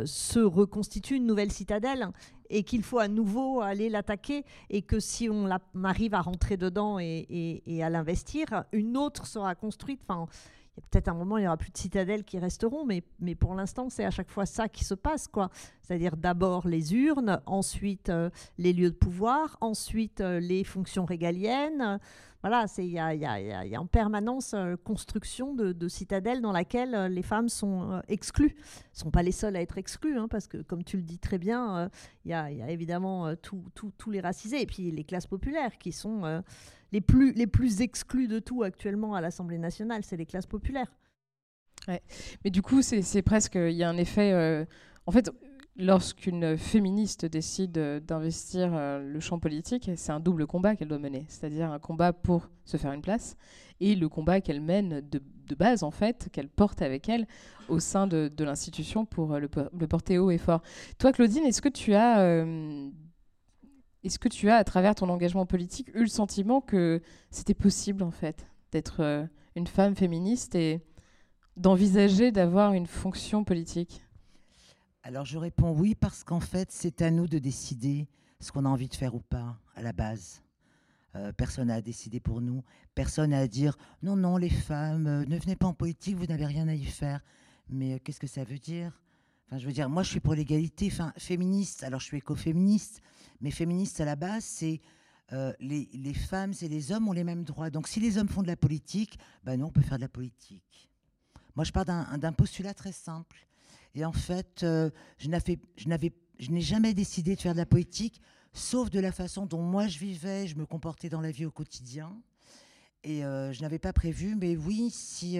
[0.05, 2.09] se reconstituent une nouvelle citadelle
[2.49, 6.21] et qu'il faut à nouveau aller l'attaquer et que si on, la- on arrive à
[6.21, 10.01] rentrer dedans et, et- et à l'investir, une autre sera construite.
[10.09, 10.27] Enfin,
[10.77, 13.35] y a peut-être un moment, il n'y aura plus de citadelles qui resteront, mais, mais
[13.35, 15.29] pour l'instant, c'est à chaque fois ça qui se passe.
[15.29, 15.51] quoi.
[15.83, 22.01] C'est-à-dire d'abord les urnes, ensuite euh, les lieux de pouvoir, ensuite euh, les fonctions régaliennes.
[22.43, 25.89] Voilà, il y a, y a- y y a en permanence euh, construction de, de
[25.89, 28.55] citadelles dans laquelle les femmes sont exclues.
[28.57, 31.19] ne sont pas les seules à être exclues, hein, parce que comme tu le dis
[31.19, 31.89] très bien,
[32.25, 36.43] il y, a, évidemment tous les racisés, et puis les classes populaires qui sont
[36.95, 40.93] les, plus, les plus exclues de tout actuellement à l'Assemblée nationale, c'est les classes populaires.
[41.89, 43.57] Mais du coup, c'est presque.
[43.57, 44.33] Il y a un effet.
[44.33, 44.65] euh,
[45.07, 45.31] en fait,
[45.77, 51.01] lorsqu'une féministe décide euh, d'investir euh, le champ politique, c'est un double combat qu'elle doit
[51.01, 51.27] mener.
[51.29, 53.37] C'est-à-dire un combat pour se faire une place
[53.81, 57.27] et le combat qu'elle mène de, de base, en fait, qu'elle porte avec elle
[57.69, 60.63] au sein de, de l'institution pour le, por- le porter haut et fort.
[60.99, 62.47] Toi, Claudine, est-ce que tu as.
[64.05, 68.03] Est-ce que tu as, à travers ton engagement politique, eu le sentiment que c'était possible,
[68.03, 70.83] en fait, d'être euh, une femme féministe et
[71.57, 74.05] d'envisager d'avoir une fonction politique?
[75.03, 78.09] Alors je réponds oui parce qu'en fait c'est à nous de décider
[78.41, 80.43] ce qu'on a envie de faire ou pas à la base.
[81.15, 82.65] Euh, personne n'a à décider pour nous.
[82.95, 86.27] Personne n'a à dire non, non, les femmes, euh, ne venez pas en politique, vous
[86.27, 87.21] n'avez rien à y faire.
[87.69, 88.99] Mais qu'est-ce que ça veut dire?
[89.47, 93.03] Enfin, je veux dire, moi je suis pour l'égalité, féministe, alors je suis écoféministe,
[93.45, 94.81] mais féministe à la base, c'est
[95.35, 97.69] euh, les, femmes et les hommes ont les mêmes droits.
[97.69, 100.09] Donc si les hommes font de la politique, ben non, on peut faire de la
[100.09, 100.89] politique.
[101.55, 103.47] Moi je pars d'un postulat très simple.
[103.95, 108.23] Et en fait, euh, je n'ai jamais décidé de faire de la politique,
[108.55, 111.51] sauf de la façon dont moi je vivais, je me comportais dans la vie au
[111.51, 112.17] quotidien.
[113.03, 115.39] Et euh, je n'avais pas prévu, mais oui, si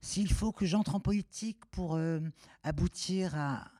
[0.00, 2.00] s'il faut que j'entre en politique pour
[2.62, 3.70] aboutir à,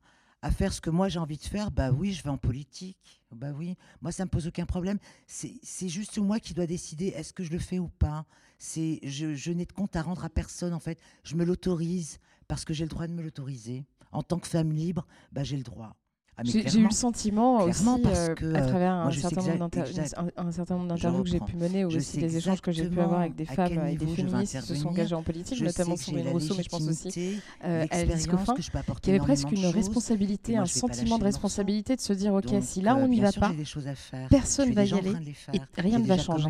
[0.43, 3.23] à faire ce que moi j'ai envie de faire, bah oui, je vais en politique.
[3.33, 4.99] Bah oui, moi ça me pose aucun problème.
[5.27, 8.27] C'est juste moi qui dois décider est-ce que je le fais ou pas.
[8.59, 11.01] C'est je, je n'ai de compte à rendre à personne en fait.
[11.25, 13.85] Je me l'autorise parce que j'ai le droit de me l'autoriser.
[14.13, 15.95] En tant que femme libre, bah, j'ai le droit.
[16.41, 19.69] Ah, J'ai eu le sentiment aussi, parce euh, que, à euh, travers moi, un certain,
[19.83, 22.73] exact- un, un certain nombre d'interviews que j'ai pu mener, ou aussi des échanges que
[22.73, 24.89] j'ai pu avoir avec des à femmes et des je vais féministes qui se sont
[24.89, 28.55] engagées en politique, Je notamment Sandrine Rousseau, mais je pense aussi euh, Alice Coffin,
[29.03, 32.63] qui avait presque une responsabilité, moi, un sentiment de responsabilité de se dire, ok, Donc,
[32.63, 33.95] si là euh, on n'y va pas, des à
[34.31, 35.15] personne suis va y aller
[35.53, 36.49] et rien ne va changer.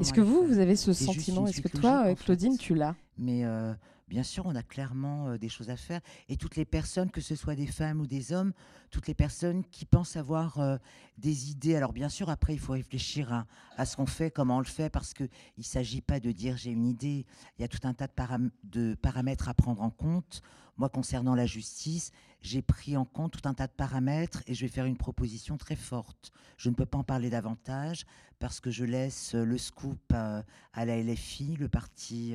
[0.00, 2.14] Est-ce à que vous, vous avez ce sentiment Est-ce que toi, euh.
[2.16, 2.96] Claudine, tu l'as?
[3.18, 3.72] Mais euh,
[4.08, 6.00] bien sûr, on a clairement euh, des choses à faire.
[6.28, 8.52] Et toutes les personnes, que ce soit des femmes ou des hommes,
[8.90, 10.76] toutes les personnes qui pensent avoir euh,
[11.18, 11.76] des idées.
[11.76, 13.44] Alors bien sûr, après, il faut réfléchir
[13.76, 16.56] à, ce qu'on fait, comment on le fait, parce qu'il ne s'agit pas de dire
[16.56, 17.26] j'ai une idée.
[17.58, 20.42] Il y a tout un tas de, param- de paramètres à prendre en compte.
[20.76, 24.64] Moi, concernant la justice, j'ai pris en compte tout un tas de paramètres et je
[24.64, 26.30] vais faire une proposition très forte.
[26.56, 28.06] Je ne peux pas en parler davantage
[28.38, 32.34] parce que je laisse euh, le scoop à la LFI, le parti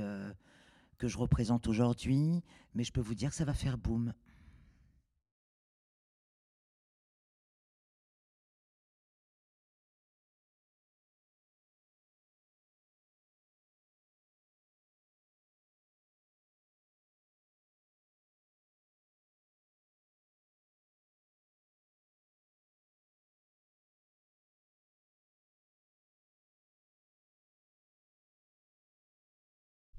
[1.03, 2.41] que je représente aujourd'hui,
[2.75, 4.13] mais je peux vous dire que ça va faire boum.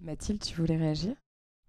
[0.04, 1.14] Mathilde, tu voulais réagir?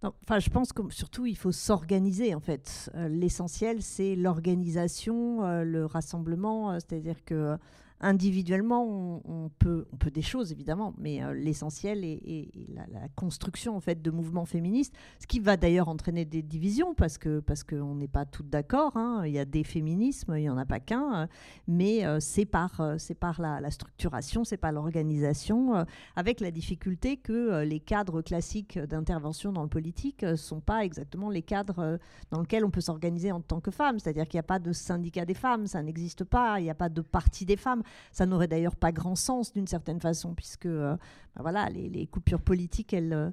[0.04, 2.92] Enfin, je pense que surtout, il faut s'organiser, en fait.
[2.96, 6.72] Euh, L'essentiel, c'est l'organisation, euh, le rassemblement.
[6.72, 7.58] euh, C'est-à-dire que
[8.02, 13.76] individuellement, on, peut, on peut des choses, évidemment, mais euh, l'essentiel est, la, la construction,
[13.76, 17.64] en fait, de mouvements féministes, ce qui va d'ailleurs entraîner des divisions, parce que parce
[17.64, 18.98] qu'on n'est pas toutes d'accord.
[18.98, 19.24] hein.
[19.26, 21.28] Il y a des féminismes, il n'y en a pas qu'un, euh,
[21.68, 22.82] mais euh, c'est par,
[23.20, 29.52] par la, la structuration, c'est par l'organisation, avec la difficulté que les cadres classiques d'intervention
[29.52, 32.00] dans le politique ne sont pas exactement les cadres
[32.32, 34.00] dans lesquels on peut s'organiser en tant que femme.
[34.00, 36.76] C'est-à-dire qu'il n'y a pas de syndicat des femmes, ça n'existe pas, il n'y a
[36.76, 37.84] pas de parti des femmes.
[38.12, 40.96] Ça n'aurait d'ailleurs pas grand sens d'une certaine façon, puisque euh,
[41.36, 43.32] ben voilà, les, les coupures politiques, elles, euh,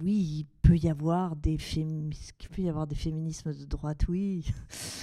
[0.00, 4.02] oui, il peut y avoir des fémi- il peut y avoir des féminismes de droite,
[4.08, 4.44] oui,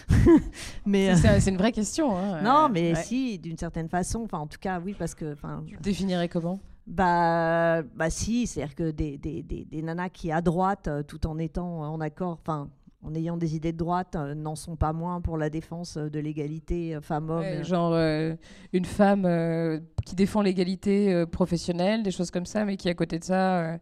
[0.86, 2.16] mais euh, C'est une vraie question.
[2.18, 3.04] hein, non, mais ouais.
[3.04, 6.30] si, d'une certaine façon, enfin en tout cas, oui, parce que, enfin, Tu le définirais
[6.30, 6.60] comment?
[6.88, 11.40] Bah, bah si, c'est-à-dire que des, des, des, des nanas qui à droite, tout en
[11.40, 12.70] étant en accord, enfin
[13.06, 16.10] en ayant des idées de droite, euh, n'en sont pas moins pour la défense euh,
[16.10, 17.40] de l'égalité euh, femmes-hommes.
[17.42, 17.64] Ouais.
[17.64, 18.36] Genre euh,
[18.74, 23.20] une femme euh, qui défend l'égalité professionnelle, des choses comme ça, mais qui à côté
[23.20, 23.80] de ça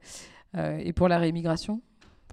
[0.55, 1.81] est pour la réimmigration,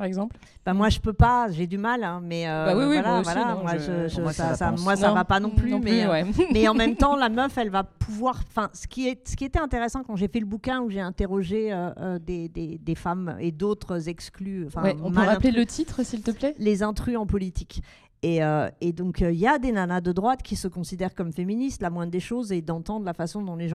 [0.01, 2.85] par exemple Bah, moi, je peux pas, j'ai du mal, hein, mais euh, Bah oui,
[2.87, 4.73] oui, voilà, moi aussi, voilà, non, moi, je- je- je- Pour moi, ça ça, va
[4.73, 6.25] pas en moi, ça Non, va pas non plus, mais, euh, ouais.
[6.55, 8.41] mais en même temps, la meuf, elle va pouvoir.
[8.49, 11.03] Enfin, ce qui est, ce qui était intéressant quand j'ai fait le bouquin où j'ai
[11.03, 14.69] interrogé euh, euh, des, des, des femmes et d'autres exclus.
[14.83, 16.55] Ouais, on peut rappeler le titre, s'il te plaît?
[16.59, 17.83] les intrus en politique.
[18.23, 21.33] Et, euh, et donc, il y a des nanas de droite qui se considèrent comme
[21.33, 21.83] féministes.
[21.83, 23.75] La moindre des choses est d'entendre la façon dont les gens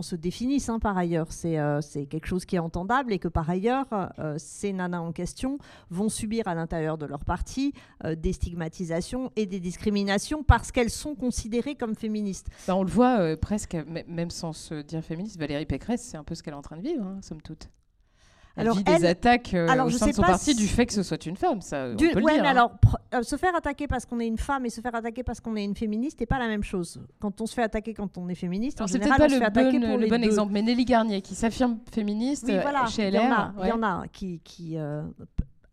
[0.00, 1.32] Se définissent hein, par ailleurs.
[1.32, 3.86] C'est euh, c'est quelque chose qui est entendable et que par ailleurs,
[4.18, 5.58] euh, ces nanas en question
[5.90, 7.72] vont subir à l'intérieur de leur parti
[8.04, 12.48] euh, des stigmatisations et des discriminations parce qu'elles sont considérées comme féministes.
[12.66, 13.76] Bah, on le voit presque,
[14.06, 16.76] même sans se dire féministe, Valérie Pécresse, c'est un peu ce qu'elle est en train
[16.76, 17.68] de vivre, hein, somme toute.
[18.60, 20.56] Alors, des elle- attaques euh, alors, au je sein de sais son pas parti si-
[20.56, 22.42] du fait que ce soit une femme, ça, Du- on peut le ouais, dire.
[22.42, 22.52] mais hein.
[22.52, 22.72] alors,
[23.14, 25.56] euh, se faire attaquer parce qu'on est une femme et se faire attaquer parce qu'on
[25.56, 27.00] est une féministe n'est pas la même chose.
[27.18, 29.40] Quand on se fait attaquer quand on est féministe, c'est peut-être on pas se fait
[29.40, 30.24] le attaquer bon, pour le les bon deux.
[30.24, 33.52] exemple, mais Nelly Garnier, qui s'affirme féministe Oui, euh, voilà, chez LR.
[33.62, 35.02] il y en a qui, qui euh,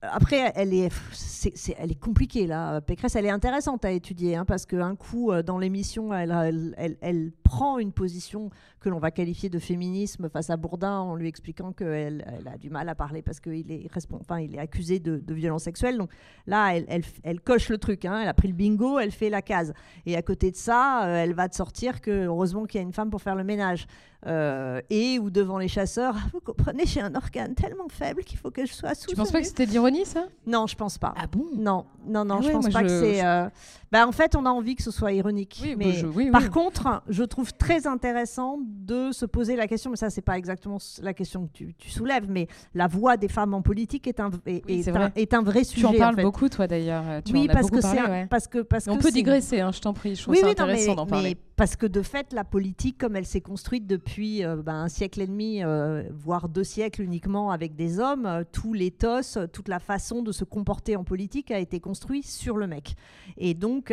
[0.02, 2.80] après, elle est, c'est- c'est- elle est compliquée là.
[2.82, 6.98] Pécresse, elle est intéressante à étudier hein, parce qu'un coup dans l'émission, elle, elle, elle-
[7.02, 8.50] elle prend une position
[8.82, 12.58] que l'on va qualifier de féminisme face à Bourdin en lui expliquant qu'elle elle a
[12.58, 15.64] du mal à parler parce qu'il est, respon- enfin, il est accusé de, de violence
[15.64, 15.98] sexuelle.
[15.98, 16.10] Donc
[16.46, 18.04] là, elle, elle, elle coche le truc.
[18.04, 18.20] hein.
[18.22, 19.74] Elle a pris le bingo, elle fait la case.
[20.06, 22.86] Et à côté de ça, euh, elle va te sortir que heureusement qu'il y a
[22.86, 23.88] une femme pour faire le ménage.
[24.26, 28.50] Euh, et ou devant les chasseurs, vous comprenez, j'ai un organe tellement faible qu'il faut
[28.52, 29.08] que je sois sous.
[29.12, 30.26] Tu penses pas que c'était de l'ironie, ça?
[30.48, 31.14] Non, je pense pas.
[31.16, 31.46] Ah bon?
[31.56, 33.24] Non, non, non, Ah je ouais, pense pas que c'est.
[33.24, 33.48] euh,
[33.92, 35.60] Bah, en fait, on a envie que ce soit ironique.
[35.64, 39.68] Oui, mais bah, je- oui, par contre, je trouve très intéressant de se poser la
[39.68, 43.18] question, mais ça, c'est pas exactement la question que tu, tu soulèves, mais la voix
[43.18, 45.12] des femmes en politique est un, est, Oui, est c'est un, vrai.
[45.16, 45.88] est un vrai sujet.
[45.88, 46.24] Tu en parles fait.
[46.24, 47.04] beaucoup, toi, d'ailleurs.
[47.08, 48.28] euh, oui, parce que c'est parlé, un- ouais.
[48.28, 50.16] parce que parce Mais on que peut digresser, hein, je t'en prie.
[50.16, 51.30] Je trouve oui, ça oui, intéressant d'en parler.
[51.30, 54.90] mais parce que de fait, la politique, comme elle s'est construite depuis euh, ben, un
[54.90, 59.68] siècle et demi, euh, voire deux siècles uniquement avec des hommes, euh, tout l'éthos, toute
[59.68, 62.96] la façon de se comporter en politique a été construit sur le mec.
[63.38, 63.92] Et donc,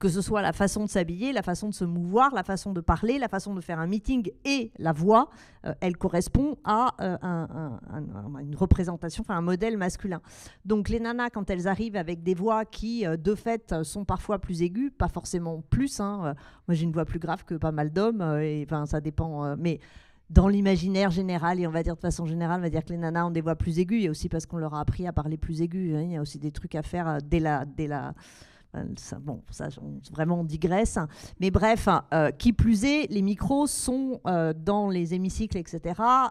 [0.00, 2.80] que ce soit la façon de s'habiller, la façon de se mouvoir, la façon de
[2.80, 5.30] parler, la façon de faire un meeting et la voix,
[5.66, 10.20] euh, elle correspond à euh, un- un- un- un- une représentation, enfin un modèle masculin.
[10.64, 14.40] Donc les nanas, quand elles arrivent avec des voix qui, euh, de fait, sont parfois
[14.40, 16.00] plus aiguës, pas forcément plus.
[16.00, 16.34] hein,
[16.66, 19.56] moi, j'ai une voix plus grave que pas mal d'hommes, et enfin, ça dépend.
[19.56, 19.78] mais
[20.30, 22.98] dans l'imaginaire général, et on va dire de façon générale, on va dire que les
[22.98, 24.06] nanas ont des voix plus aiguës.
[24.06, 25.94] A aussi parce qu'on leur a appris à parler plus aigu.
[25.94, 28.14] hein, il y a aussi des trucs à faire dès la, dès la,
[29.20, 30.96] bon, ça, on, vraiment, on digresse.
[30.96, 31.08] hein.
[31.40, 35.80] Mais bref, euh, qui plus est, les micros sont euh, dans les hémicycles, etc.,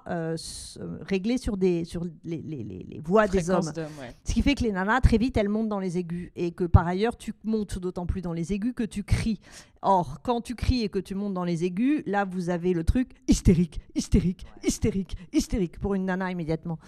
[0.07, 0.35] euh,
[0.79, 3.59] euh, réglés sur, des, sur les, les- les- les voix des hommes.
[4.01, 4.15] ouais.
[4.23, 6.31] Ce qui fait que les nanas, très vite, elles montent dans les aigus.
[6.35, 9.39] Et que par ailleurs, tu montes d'autant plus dans les aigus que tu cries.
[9.81, 12.83] Or, quand tu cries et que tu montes dans les aigus, là, vous avez le
[12.83, 16.79] truc hystérique, hystérique, hystérique, hystérique pour une nana immédiatement.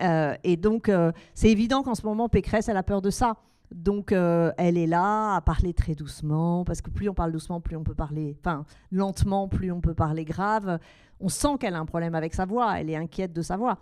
[0.00, 3.36] Euh, et donc, euh, c'est évident qu'en ce moment, Pécresse, elle a peur de ça.
[3.74, 7.60] Donc euh, elle est là à parler très doucement, parce que plus on parle doucement,
[7.60, 10.78] plus on peut parler, enfin lentement, plus on peut parler grave.
[11.20, 13.78] On sent qu'elle a un problème avec sa voix, elle est inquiète de sa voix.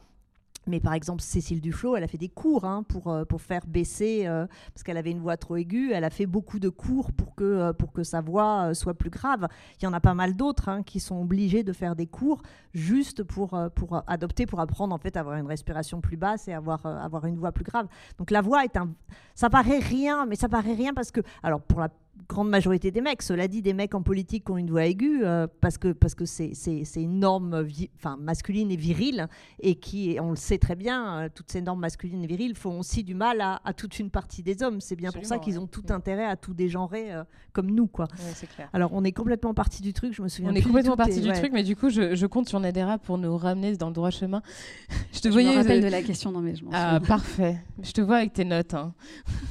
[0.66, 3.66] Mais par exemple, Cécile Duflot, elle a fait des cours hein, pour, euh, pour faire
[3.66, 7.12] baisser, euh, parce qu'elle avait une voix trop aiguë, elle a fait beaucoup de cours
[7.12, 9.48] pour que, euh, pour que sa voix soit plus grave.
[9.80, 12.42] Il y en a pas mal d'autres hein, qui sont obligés de faire des cours
[12.74, 16.52] juste pour, pour adopter, pour apprendre en fait à avoir une respiration plus basse et
[16.52, 17.88] avoir, avoir une voix plus grave.
[18.18, 18.90] Donc la voix est un...
[19.34, 21.20] Ça paraît rien, mais ça paraît rien parce que...
[21.42, 21.88] Alors pour la
[22.30, 23.22] grande majorité des mecs.
[23.22, 26.14] Cela dit, des mecs en politique qui ont une voix aiguë, euh, parce que parce
[26.14, 27.66] que c'est c'est- c'est une norme
[27.96, 29.28] enfin, masculine et virile,
[29.60, 32.78] et qui, on le sait très bien, euh, toutes ces normes masculines et viriles font
[32.78, 34.80] aussi du mal à, à toute une partie des hommes.
[34.80, 35.92] C'est bien pour ça qu'ils ont tout Mm.
[35.92, 37.86] intérêt à tout dégenrer euh, comme nous.
[37.88, 38.04] quoi.
[38.12, 38.68] Ouais, c'est clair.
[38.72, 41.22] Alors, on est complètement parti du truc, je me souviens On est complètement parti et
[41.22, 41.34] du ouais.
[41.38, 44.10] truc, mais du coup, je, je compte sur Nadera pour nous ramener dans le droit
[44.10, 44.40] chemin.
[45.12, 45.50] je te Je voyais.
[45.50, 47.08] me rappelle euh, de la question, non mais je m'en Ah, souviens.
[47.08, 47.56] parfait.
[47.82, 48.74] Je te vois avec tes notes.
[48.74, 48.94] hein.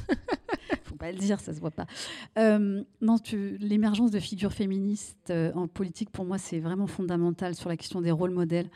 [0.99, 1.87] pas le dire, ça se voit pas.
[2.37, 3.15] Euh, non,
[3.59, 8.01] l'émergence de figures féministes euh, en politique, pour moi, c'est vraiment fondamental sur la question
[8.01, 8.69] des rôles modèles.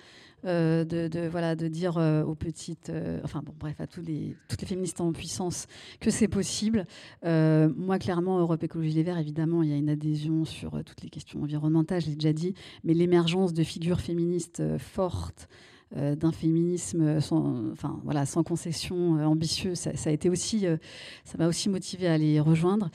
[0.45, 1.95] euh, de, voilà, de dire
[2.27, 2.91] aux petites,
[3.23, 5.67] enfin bon, bref, à tous les, toutes les féministes en puissance
[6.01, 6.85] que c'est possible.
[7.23, 11.09] Moi, clairement, Europe Écologie Les Verts, évidemment, il y a une adhésion sur toutes les
[11.09, 15.47] questions environnementales, je l'ai déjà dit, mais l'émergence de figures féministes fortes,
[15.95, 20.77] euh, d'un féminisme sans, enfin, voilà, sans concession, euh, ambitieux, ça, a été aussi, euh,
[21.23, 22.89] ça m'a aussi motivé à les rejoindre.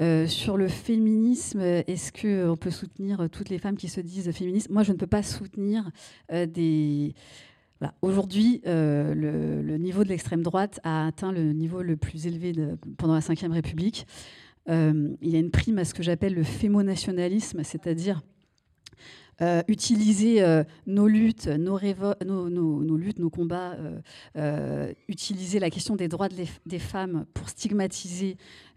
[0.00, 4.00] Euh, sur le féminisme, euh, est-ce qu'on peut soutenir euh, toutes les femmes qui se
[4.00, 4.70] disent féministes?
[4.70, 5.90] Moi, je ne peux pas soutenir
[6.32, 7.14] euh, des.
[7.80, 7.94] Voilà.
[8.02, 12.52] Aujourd'hui, euh, le, niveau de l'extrême droite a atteint le niveau le plus élevé
[12.96, 14.06] pendant la Ve République.
[14.68, 18.20] Euh, il y a une prime à ce que j'appelle le fémonationalisme, c'est-à-dire
[19.40, 23.76] euh, utiliser euh, nos luttes, nos, nos, luttes, nos combats,
[24.36, 28.36] euh, utiliser la question des droits des femmes pour stigmatiser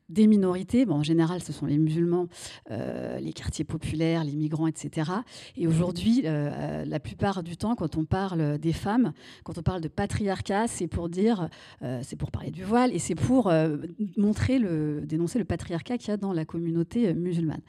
[0.09, 0.85] des minorités.
[0.85, 2.27] Bon, en général, ce sont les musulmans,
[2.69, 5.09] les quartiers populaires, les migrants, etc.
[5.55, 9.13] Et aujourd'hui, la plupart du temps, quand on parle des femmes,
[9.45, 11.47] quand on parle de patriarcat, c'est pour dire,
[12.01, 13.49] c'est pour parler du voile et c'est pour
[14.17, 14.59] montrer
[15.05, 17.61] dénoncer le patriarcat qu'il y a dans la communauté musulmane.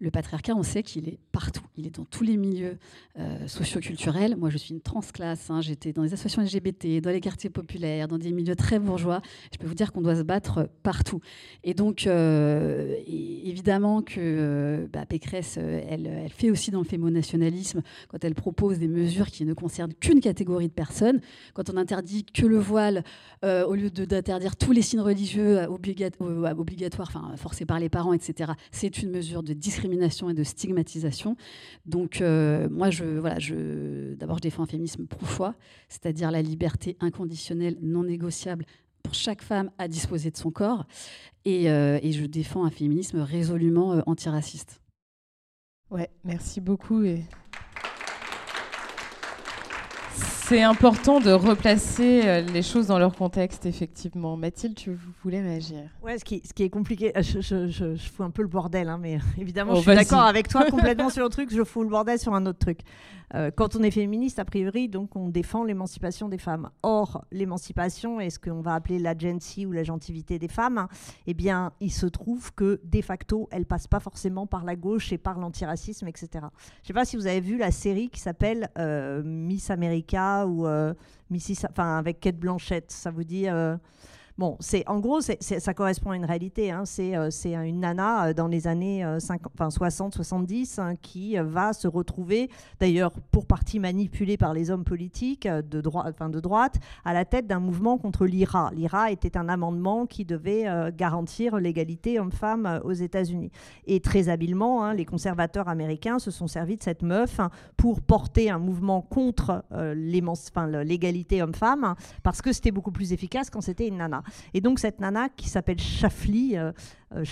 [0.00, 1.64] Le patriarcat, on sait qu'il est partout.
[1.76, 2.78] Il est dans tous les milieux
[3.18, 4.36] euh, socioculturels.
[4.36, 5.50] Moi, je suis une transclasse.
[5.50, 5.60] hein.
[5.60, 9.20] J'étais dans les associations LGBT, dans les quartiers populaires, dans des milieux très bourgeois.
[9.52, 11.18] Je peux vous dire qu'on doit se battre partout.
[11.64, 17.82] Et donc, euh, évidemment que euh, bah, Pécresse, euh, elle, fait aussi dans le fémonationalisme
[18.06, 21.20] quand elle propose des mesures qui ne concernent qu'une catégorie de personnes.
[21.54, 23.02] Quand on interdit que le voile,
[23.44, 27.80] euh, au lieu d'interdire tous les signes religieux euh, obligat- euh, obligatoires, enfin forcés par
[27.80, 31.36] les parents, etc., c'est une mesure de discrimination et de stigmatisation.
[31.86, 35.54] Donc, euh, moi, je, voilà, je, d'abord, je défends un féminisme pro-choix,
[35.88, 38.64] c'est-à-dire la liberté inconditionnelle, non négociable
[39.02, 40.86] pour chaque femme à disposer de son corps.
[41.44, 44.80] Et, euh, et je défends un féminisme résolument euh, antiraciste.
[45.90, 47.02] Ouais, merci beaucoup.
[47.02, 47.24] Et...
[50.48, 54.34] C'est important de replacer euh, les choses dans leur contexte, effectivement.
[54.38, 57.94] Mathilde, tu voulais réagir Ouais, ce qui, ce qui est compliqué, euh, je, je, je,
[57.94, 60.64] je fous un peu le bordel, hein, mais évidemment, Oh, je suis d'accord avec toi
[60.70, 62.80] complètement sur le truc, je fous le bordel sur un autre truc.
[63.34, 66.70] Euh, quand on est féministe, a priori, donc on défend l'émancipation des femmes.
[66.82, 70.88] Or, l'émancipation et ce qu'on va appeler l'agency ou la gentilité des femmes, hein,
[71.26, 75.12] eh bien, il se trouve que de facto, elle passe pas forcément par la gauche
[75.12, 76.46] et par l'antiracisme, etc.
[76.82, 80.66] Je sais pas si vous avez vu la série qui s'appelle euh, Miss America ou
[80.66, 80.94] euh,
[81.30, 81.66] Mrs.
[81.70, 82.90] Enfin, avec Kate Blanchett.
[82.90, 83.76] Ça vous dit euh,
[84.38, 86.70] Bon, c'est en gros, ça correspond à une réalité.
[86.70, 86.84] hein.
[86.84, 91.36] C'est euh, c'est une nana euh, dans les années euh, 50 enfin, 60-70 hein, qui
[91.36, 96.76] euh, va se retrouver, d'ailleurs pour partie manipulée par les hommes politiques euh, de, droite,
[97.04, 98.70] à la tête d'un mouvement contre l'IRA.
[98.76, 103.50] L'IRA était un amendement qui devait euh, garantir l'égalité homme-femme euh, aux États-Unis.
[103.88, 107.40] Et très habilement, hein, les conservateurs américains se sont servis de cette meuf
[107.76, 109.94] pour porter un mouvement contre euh,
[110.84, 114.22] l'égalité homme-femme, parce que c'était beaucoup plus efficace quand c'était une nana.
[114.54, 116.72] Et donc cette nana qui s'appelle Shafli, euh,
[117.14, 117.24] euh,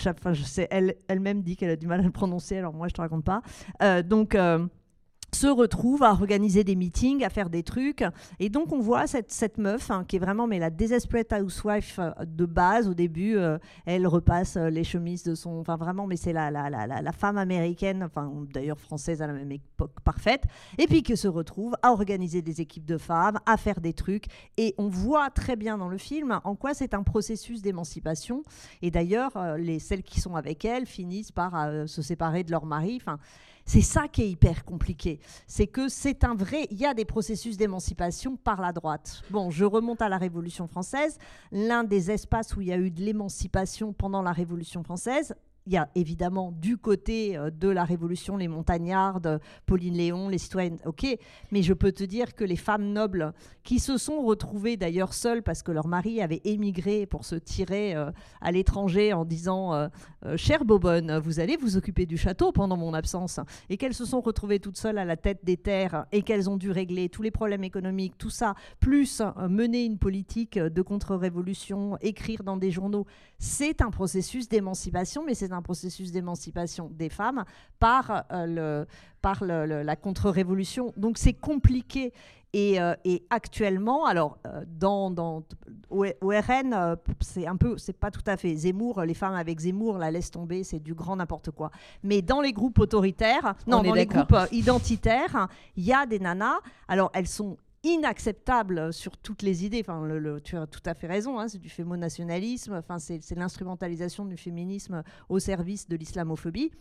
[0.70, 3.24] elle elle-même dit qu'elle a du mal à le prononcer, alors moi je te raconte
[3.24, 3.42] pas.
[3.82, 4.03] Euh,
[5.34, 8.04] se retrouve à organiser des meetings, à faire des trucs.
[8.38, 11.98] Et donc, on voit cette, cette meuf hein, qui est vraiment mais la desperate housewife
[11.98, 12.88] euh, de base.
[12.88, 15.58] Au début, euh, elle repasse euh, les chemises de son...
[15.58, 19.32] Enfin, vraiment, mais c'est la, la, la, la, femme américaine, enfin, d'ailleurs française à la
[19.32, 20.44] même époque, parfaite.
[20.78, 24.26] Et puis, qui se retrouve à organiser des équipes de femmes, à faire des trucs.
[24.56, 28.42] Et on voit très bien dans le film en quoi c'est un processus d'émancipation.
[28.82, 31.52] Et d'ailleurs, les, celles qui sont avec elle finissent par
[31.86, 32.98] se séparer de leur mari.
[33.00, 33.18] Enfin,
[33.68, 35.18] C'est ça qui est hyper compliqué.
[35.48, 36.68] C'est que c'est un vrai.
[36.70, 39.22] Il y a des processus d'émancipation par la droite.
[39.30, 41.18] Bon, je remonte à la Révolution française.
[41.50, 45.34] L'un des espaces où il y a eu de l'émancipation pendant la Révolution française,
[45.66, 50.38] il y a évidemment du côté euh, de la Révolution les montagnardes, Pauline Léon, les
[50.38, 51.06] citoyennes, ok,
[51.50, 53.32] mais je peux te dire que les femmes nobles
[53.64, 57.94] qui se sont retrouvées d'ailleurs seules parce que leur mari avait émigré pour se tirer
[57.94, 58.10] euh,
[58.40, 59.88] à l'étranger en disant euh,
[60.36, 64.20] Chère Bobonne, vous allez vous occuper du château pendant mon absence, et qu'elles se sont
[64.20, 67.30] retrouvées toutes seules à la tête des terres et qu'elles ont dû régler tous les
[67.30, 73.06] problèmes économiques, tout ça, plus mener une politique de contre-révolution, écrire dans des journaux,
[73.38, 77.44] c'est un processus d'émancipation, mais c'est un processus d'émancipation des femmes
[77.78, 78.86] par, euh, le,
[79.22, 80.92] par la contre-révolution.
[80.96, 82.12] Donc c'est compliqué.
[82.52, 82.94] Et, euh,
[83.28, 85.42] actuellement, alors euh, dans, dans
[85.90, 89.02] au, RN, c'est un peu, c'est pas tout à fait Zemmour.
[89.02, 91.70] Les femmes avec Zemmour, la laisse tomber, c'est du grand n'importe quoi.
[92.02, 96.61] Mais dans les groupes autoritaires, non, dans les groupes identitaires, il y a des nanas.
[96.88, 99.80] Alors elles sont inacceptable sur toutes les idées.
[99.80, 104.24] Enfin, le, tu as tout à fait raison, hein, c'est du fémonationalisme, enfin, c'est l'instrumentalisation
[104.24, 106.72] du féminisme au service de l'islamophobie.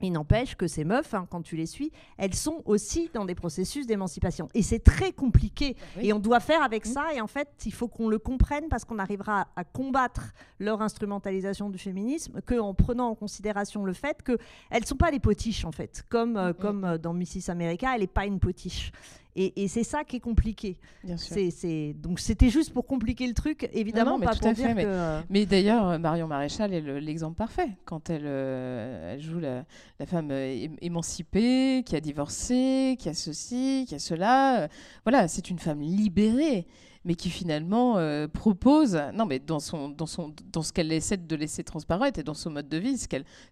[0.00, 3.36] Il n'empêche que ces meufs, hein, quand tu les suis, elles sont aussi dans des
[3.36, 4.48] processus d'émancipation.
[4.52, 5.76] Et c'est très compliqué.
[6.00, 7.14] Et on doit faire avec ça.
[7.14, 11.70] Et en fait, il faut qu'on le comprenne parce qu'on arrivera à combattre leur instrumentalisation
[11.70, 14.38] du féminisme qu'en prenant en considération le fait qu'elles
[14.80, 16.04] ne sont pas des potiches, en fait.
[16.08, 17.50] Comme, euh, comme euh, dans Mrs.
[17.50, 18.90] America, elle n'est pas une potiche.
[19.34, 20.76] Et, c'est ça qui est compliqué.
[21.02, 21.36] Bien sûr.
[21.96, 25.20] Donc c'était juste pour compliquer le truc, évidemment, mais pas pour dire mais, que...
[25.30, 27.70] mais d'ailleurs, euh, Marion Maréchal est l'exemple parfait.
[27.86, 29.64] Quand elle, euh, elle joue la,
[30.06, 34.68] femme euh, émancipée, qui a divorcé, qui a ceci, qui a cela.
[35.04, 36.66] voilà, c'est une femme libérée
[37.04, 41.16] mais qui finalement euh, propose, non mais dans, son, dans, son, dans ce qu'elle essaie
[41.16, 42.96] de laisser transparaître et dans son mode de vie,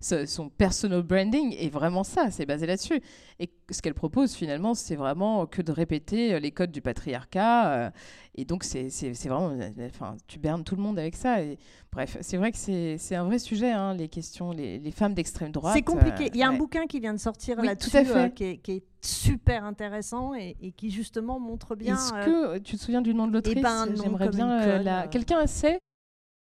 [0.01, 3.01] son personal branding est vraiment ça, c'est basé là-dessus.
[3.39, 7.71] Et ce qu'elle propose finalement, c'est vraiment que de répéter les codes du patriarcat.
[7.73, 7.91] Euh,
[8.35, 8.89] et donc c'est,
[9.25, 9.53] vraiment,
[9.87, 11.43] enfin, tu bernes tout le monde avec ça.
[11.43, 11.59] Et,
[11.91, 15.51] bref, c'est vrai que c'est, un vrai sujet, hein, les questions, les, les femmes d'extrême
[15.51, 15.75] droite.
[15.75, 16.31] C'est compliqué.
[16.33, 19.65] Il y a un bouquin qui vient de sortir là-dessus, euh, qui, qui, est super
[19.65, 21.97] intéressant et, qui justement montre bien.
[21.97, 23.57] Est-ce que tu te souviens du nom de l'autrice?
[23.59, 25.09] eh ben, J'aimerais bien euh, la...
[25.09, 25.81] Quelqu'un sait?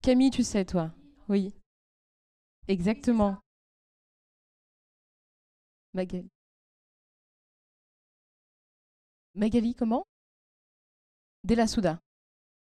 [0.03, 0.91] Camille, tu sais toi?
[1.29, 1.53] Oui.
[2.67, 3.37] Exactement.
[5.93, 6.29] Magali.
[9.35, 10.03] Magali, comment?
[11.47, 11.99] Della Souda.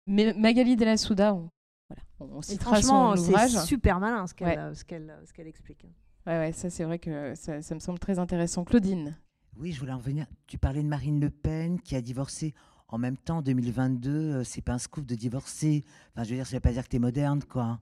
[0.05, 1.49] Mais Magali Della Souda, on,
[1.89, 3.51] voilà, on citera son ouvrage.
[3.51, 5.85] C'est super malin ce qu'elle ce qu'elle explique.
[6.27, 8.63] Ouais, ouais, ça c'est vrai que ça, ça me semble très intéressant.
[8.63, 9.15] Claudine
[9.57, 10.25] oui, je voulais en revenir.
[10.47, 12.53] Tu parlais de Marine Le Pen qui a divorcé
[12.87, 14.11] en même temps, 2022.
[14.11, 15.83] Euh, c'est pas un scoop de divorcer.
[16.13, 17.79] Enfin, je veux dire, ça veut pas dire que tu es moderne, quoi.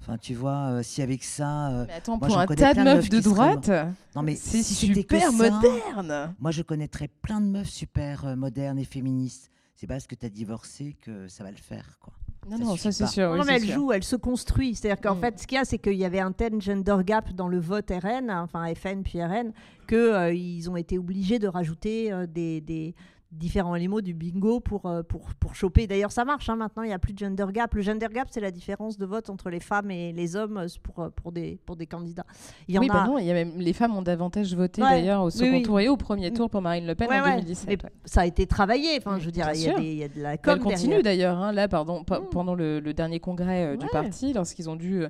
[0.00, 1.70] Enfin, tu vois, euh, si avec ça.
[1.70, 3.68] Euh, mais attends, pour un tas de meufs de droite,
[4.14, 6.34] non, mais c'est super moderne.
[6.38, 9.50] moi, je connaîtrais plein de meufs super modernes et féministes.
[9.78, 12.12] C'est parce que tu as divorcé que ça va le faire, quoi.
[12.50, 13.36] Non, non, ça c'est sûr.
[13.36, 14.74] non, mais elle joue, elle se construit.
[14.74, 15.20] C'est-à-dire qu'en mm.
[15.20, 17.60] fait, ce qu'il y a, c'est qu'il y avait un tel gender gap dans le
[17.60, 19.52] vote RN, enfin FN puis RN,
[19.86, 22.96] qu'ils euh, ont été obligés de rajouter euh, des, des,
[23.30, 25.86] différents éléments du bingo pour, euh, pour, pour choper.
[25.86, 27.74] D'ailleurs, ça marche hein, maintenant, il n'y a plus de gender gap.
[27.74, 31.00] Le gender gap, c'est la différence de vote entre les femmes et les hommes pour,
[31.00, 32.24] euh, pour, des, pour des candidats.
[32.68, 35.22] Il y oui, bah non, il y a même, les femmes ont davantage voté d'ailleurs
[35.22, 37.86] au second tour et au premier tour pour Marine Le Pen en 2017.
[38.04, 40.38] ça a été travaillé, enfin, je veux dire, il y, a y, a de la
[40.38, 42.30] com Elle continue d'ailleurs, hein, là, pardon, mm.
[42.30, 45.04] pendant le, dernier congrès euh, du parti, lorsqu'ils ont, dû,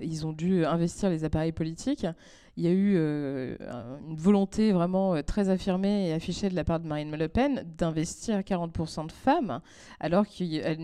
[0.00, 2.06] ils ont dû investir les appareils politiques
[2.56, 3.56] il y a eu euh,
[4.08, 7.64] une volonté vraiment euh, très affirmée et affichée de la part de Marine Le Pen
[7.76, 9.60] d'investir 40% de femmes,
[9.98, 10.78] alors qu'elle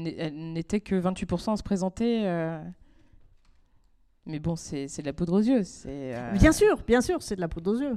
[0.53, 2.27] n'était que 28% à se présenter.
[2.27, 2.61] Euh.
[4.27, 5.63] Mais bon, c'est de la poudre aux yeux.
[6.35, 7.97] Bien sûr, bien sûr, c'est de la poudre aux yeux.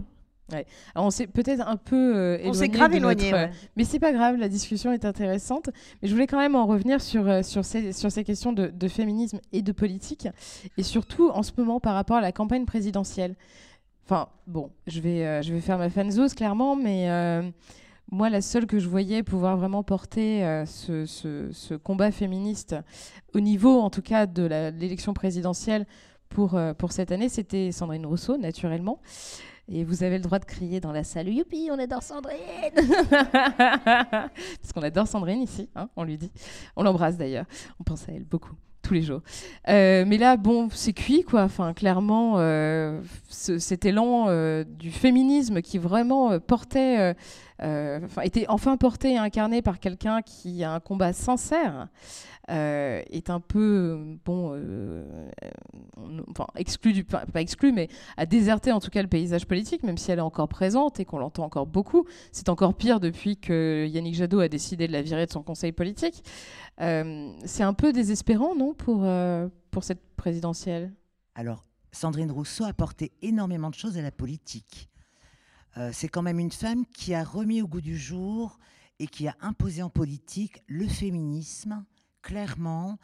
[0.54, 0.66] Ouais.
[0.96, 3.32] on s'est peut-être un peu euh, On s'est grave éloigné.
[3.76, 5.70] Mais c'est pas grave, la discussion est intéressante.
[6.02, 8.68] Mais je voulais quand même en revenir sur, euh, sur, ces, sur ces questions de,
[8.68, 10.28] de, féminisme et de politique.
[10.78, 13.36] Et surtout en ce moment par rapport à la campagne présidentielle.
[14.06, 17.08] Enfin, bon, je vais, euh, je vais faire ma fanzose clairement, mais
[18.12, 22.76] moi, la seule que je voyais pouvoir vraiment porter ce, ce, ce, combat féministe
[23.34, 24.44] au niveau, en tout cas, de
[24.78, 25.88] l'élection présidentielle
[26.30, 29.00] pour, pour cette année, c'était Sandrine Rousseau, naturellement.
[29.70, 32.38] Et vous avez le droit de crier dans la salle Youpi, on adore Sandrine
[33.10, 36.32] Parce qu'on adore Sandrine ici, hein, on lui dit.
[36.76, 37.46] On l'embrasse d'ailleurs.
[37.80, 39.22] On pense à elle beaucoup tous les jours.
[39.70, 41.44] Euh, mais là, bon, c'est cuit, quoi.
[41.44, 47.16] Enfin, clairement, euh, cet élan euh, du féminisme qui vraiment portait,
[48.24, 51.88] était enfin porté et incarné par quelqu'un qui a un combat sincère.
[52.50, 54.54] est un peu bon
[56.30, 57.88] enfin, exclue du, pas, exclue, mais
[58.18, 61.06] a déserté en tout cas le paysage politique, même si elle est encore présente et
[61.06, 62.06] qu'on l'entend encore beaucoup.
[62.32, 65.72] C'est encore pire depuis que Yannick Jadot a décidé de la virer de son conseil
[65.72, 66.24] politique.
[66.82, 70.94] Euh, c'est un peu désespérant, non, pour, euh, pour cette présidentielle?
[71.36, 74.90] Alors, Sandrine Rousseau a apporté énormément de choses à la politique.
[75.78, 78.60] Euh, c'est quand même une femme qui a remis au goût du jour
[79.00, 81.84] et qui a imposé en politique le féminisme,
[82.22, 83.00] clairement,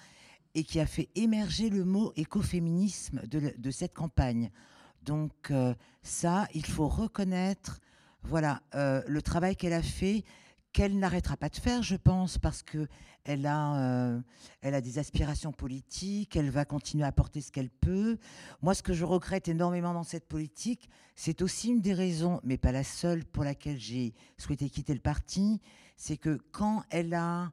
[0.56, 4.52] et qui a fait émerger le mot écoféminisme de, de cette campagne.
[5.04, 7.80] Donc euh, ça, il faut reconnaître,
[8.24, 10.24] voilà, euh, le travail qu'elle a fait,
[10.72, 12.88] qu'elle n'arrêtera pas de faire, je pense, parce que
[13.24, 14.20] elle a, euh,
[14.62, 18.18] elle a des aspirations politiques, elle va continuer à apporter ce qu'elle peut.
[18.62, 22.58] Moi, ce que je regrette énormément dans cette politique, c'est aussi une des raisons, mais
[22.58, 25.62] pas la seule, pour laquelle j'ai souhaité quitter le parti,
[25.98, 27.52] c'est que quand elle a,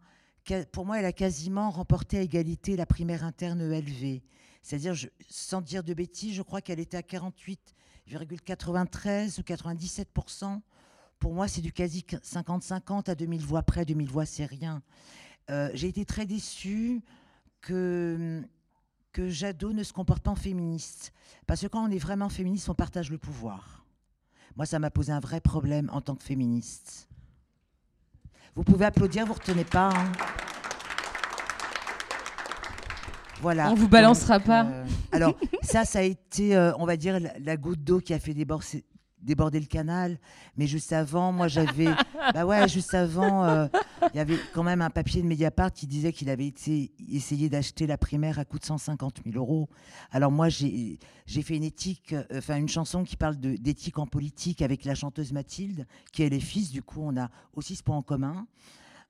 [0.73, 4.21] pour moi, elle a quasiment remporté à égalité la primaire interne ELV.
[4.63, 4.95] C'est-à-dire,
[5.29, 10.09] sans dire de bêtises, je crois qu'elle était à 48,93 ou 97
[11.19, 13.85] Pour moi, c'est du quasi 50-50 à 2000 voix près.
[13.85, 14.83] 2000 voix, c'est rien.
[15.51, 17.01] Euh, j'ai été très déçue
[17.61, 18.43] que,
[19.13, 21.13] que Jadot ne se comporte pas en féministe.
[21.47, 23.85] Parce que quand on est vraiment féministe, on partage le pouvoir.
[24.57, 27.09] Moi, ça m'a posé un vrai problème en tant que féministe.
[28.55, 29.91] Vous pouvez applaudir, vous retenez pas.
[29.95, 30.13] hein.
[33.43, 33.71] Voilà.
[33.71, 34.65] On vous balancera pas.
[34.65, 38.15] euh, alors, ça, ça a été, euh, on va dire, la, la goutte d'eau qui
[38.15, 38.83] a fait déborder,
[39.27, 40.19] déborder le canal.
[40.57, 41.89] Mais juste avant, moi, j'avais.
[42.35, 43.67] bah ouais, juste avant, euh,
[44.15, 47.51] il y avait quand même un papier de Mediapart qui disait qu'il avait été essayé
[47.51, 49.69] d'acheter la primaire à coût de 150 000 euros.
[50.11, 50.99] Alors, moi, j'ai
[51.43, 55.33] fait une éthique, euh, enfin, une chanson qui parle d'éthique en politique avec la chanteuse
[55.33, 56.71] Mathilde, qui est les fils.
[56.71, 58.47] Du coup, on a aussi ce point en commun.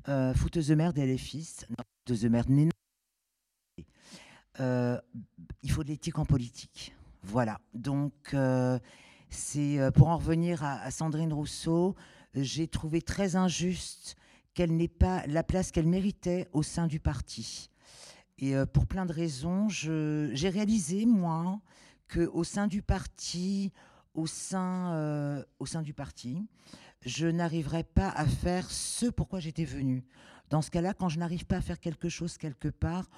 [0.09, 1.67] Euh, fouteuse de merde et les fils.
[1.71, 2.71] Non, fouteuse de merde, mais non.
[5.63, 6.95] Il faut de l'éthique en politique.
[7.27, 7.61] Voilà.
[7.75, 8.79] Donc, euh,
[9.37, 11.95] c'est euh, pour en revenir à, Sandrine Rousseau,
[12.37, 14.17] euh, j'ai trouvé très injuste
[14.55, 17.71] qu'elle n'ait pas la place qu'elle méritait au sein du parti.
[18.39, 21.61] Et euh, pour plein de raisons, j'ai réalisé, moi,
[22.13, 23.73] qu'au sein du parti,
[24.15, 25.45] au sein
[25.83, 26.47] du parti,
[27.03, 30.05] je n'arriverais pas à faire ce pourquoi j'étais venue.
[30.49, 33.11] Dans ce cas-là, quand je n'arrive pas à faire quelque chose quelque part,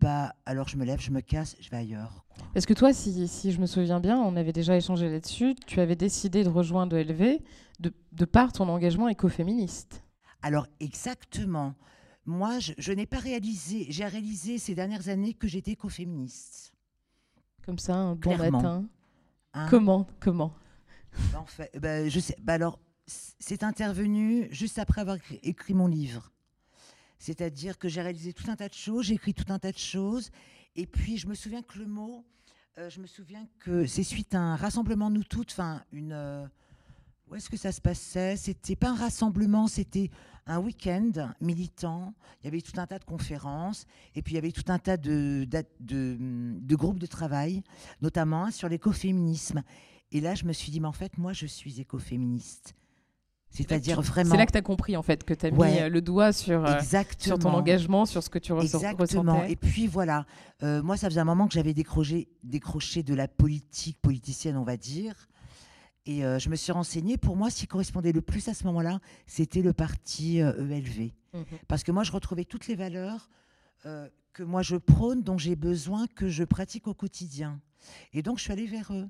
[0.00, 2.24] bah alors je me lève, je me casse, je vais ailleurs.
[2.28, 2.46] quoi.
[2.54, 5.80] Parce que toi, si, si je me souviens bien, on avait déjà échangé là-dessus, tu
[5.80, 7.40] avais décidé de rejoindre ELV
[7.80, 10.02] de, de par ton engagement écoféministe.
[10.42, 11.74] Alors exactement,
[12.24, 16.72] moi je, je n'ai pas réalisé, j'ai réalisé ces dernières années que j'étais écoféministe.
[17.64, 18.62] Comme ça, un bon Clairement.
[18.62, 18.84] matin.
[19.54, 19.66] hein?
[19.68, 20.06] Comment?
[20.18, 20.54] Comment?
[21.36, 22.36] En fait, bah, je sais.
[22.42, 26.30] Bah alors, c'est intervenu juste après avoir écrit- écrit mon livre.
[27.20, 29.78] C'est-à-dire que j'ai réalisé tout un tas de choses, j'ai écrit tout un tas de
[29.78, 30.30] choses,
[30.74, 32.24] et puis je me souviens que le mot,
[32.78, 36.12] euh, je me souviens que c'est suite à un rassemblement nous toutes, enfin une.
[36.12, 36.46] euh,
[37.28, 38.36] où est-ce que ça se passait?
[38.36, 40.10] C'était pas un rassemblement, c'était
[40.46, 42.12] un week-end militant.
[42.40, 44.78] Il y avait tout un tas de conférences, et puis il y avait tout un
[44.78, 45.46] tas de,
[45.78, 47.62] de, groupes de travail,
[48.00, 49.62] notamment sur l'écoféminisme.
[50.10, 52.74] Et là, je me suis dit, mais en fait, moi, je suis écoféministe.
[53.50, 54.30] C'est-à-dire vraiment.
[54.30, 55.82] C'est là que tu as compris, en fait, que tu as mis Ouais.
[55.82, 57.24] euh, le doigt sur, euh, Exactement.
[57.24, 59.32] sur ton engagement, sur ce que tu ressens- Exactement.
[59.34, 59.52] ressentais.
[59.52, 60.24] Et puis voilà,
[60.62, 64.62] Euh, moi, ça faisait un moment que j'avais décroché, décroché de la politique politicienne, on
[64.62, 65.14] va dire.
[66.06, 67.16] Et euh, je me suis renseignée.
[67.16, 71.12] Pour moi, ce qui correspondait le plus à ce moment-là, c'était le parti euh, ELV.
[71.32, 71.44] Mhm.
[71.66, 73.28] Parce que moi, je retrouvais toutes les valeurs
[74.34, 77.58] que moi je prône, dont j'ai besoin, que je pratique au quotidien.
[78.12, 79.08] Et donc, je suis allée vers eux.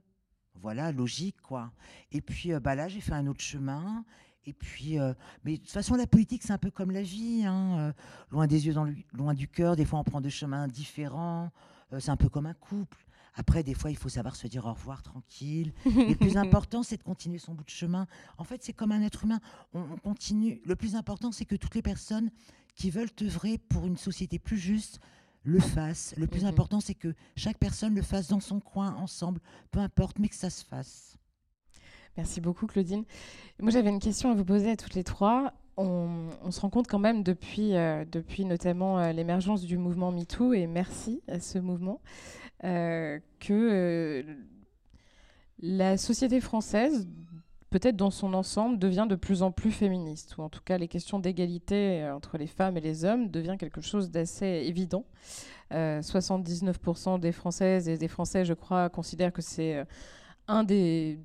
[0.54, 1.72] Voilà, logique, quoi.
[2.12, 4.04] Et puis, bah, là, j'ai fait un autre chemin.
[4.46, 5.12] Et puis, euh,
[5.44, 7.44] mais de toute façon, la politique, c'est un peu comme la vie.
[7.46, 7.92] hein, euh,
[8.30, 9.76] loin des yeux, dans le- loin du cœur.
[9.76, 11.50] Des fois, on prend des chemins différents.
[11.92, 12.96] Euh, c'est un peu comme un couple.
[13.34, 15.72] Après, des fois, il faut savoir se dire au revoir tranquille.
[15.86, 16.36] Et le plus
[16.66, 18.06] important, c'est de continuer son bout de chemin.
[18.38, 19.40] En fait, c'est comme un être humain.
[19.74, 20.60] On, on continue.
[20.64, 22.30] Le plus important, c'est que toutes les personnes
[22.74, 25.00] qui veulent œuvrer pour une société plus juste
[25.44, 26.14] le fassent.
[26.16, 26.48] Le plus Mhm.
[26.48, 30.34] important, c'est que chaque personne le fasse dans son coin, ensemble, peu importe, mais que
[30.34, 31.16] ça se fasse.
[32.16, 33.04] Merci beaucoup, Claudine.
[33.60, 35.52] Moi, j'avais une question à vous poser à toutes les trois.
[35.76, 40.52] On, se rend compte quand même depuis, euh, depuis notamment euh, l'émergence du mouvement MeToo,
[40.52, 42.00] et merci à ce mouvement,
[42.64, 44.24] euh, que
[45.58, 47.08] la société française,
[47.70, 50.88] peut-être dans son ensemble, devient de plus en plus féministe, ou en tout cas les
[50.88, 55.06] questions d'égalité entre les femmes et les hommes devient quelque chose d'assez évident.
[55.72, 59.86] Euh, 79% des Françaises et des Français, je crois, considèrent que c'est
[60.48, 61.20] un des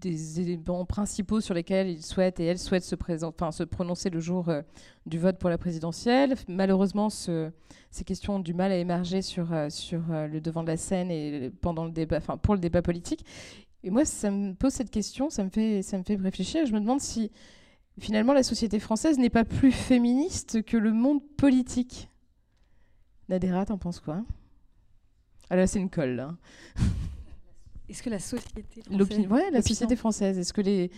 [0.00, 4.20] des éléments principaux sur lesquels il souhaite et elle souhaite se, enfin, se prononcer le
[4.20, 4.62] jour euh,
[5.06, 6.34] du vote pour la présidentielle.
[6.48, 7.50] Malheureusement, ce,
[7.90, 10.76] ces questions ont du mal à émerger sur, euh, sur euh, le devant de la
[10.76, 13.24] scène et pendant le débat, enfin, pour le débat politique.
[13.82, 16.66] Et moi, ça me pose cette question, ça me fait, ça me fait réfléchir.
[16.66, 17.30] Je me demande si
[17.98, 22.08] finalement la société française n'est pas plus féministe que le monde politique.
[23.28, 24.22] Nadera, t'en penses quoi?
[25.48, 26.26] Alors, ah, c'est une colle.
[27.90, 29.26] Est-ce que la société française...
[29.28, 30.38] Ouais, la société française.
[30.38, 30.90] Est-ce que les,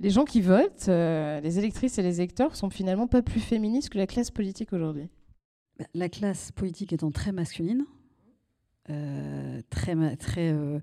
[0.00, 3.90] les gens qui votent, euh, les électrices et les électeurs, sont finalement pas plus féministes
[3.90, 5.08] que la classe politique aujourd'hui?
[5.78, 7.84] Bah, La classe politique étant très masculine,
[8.88, 10.80] euh, très, très, euh,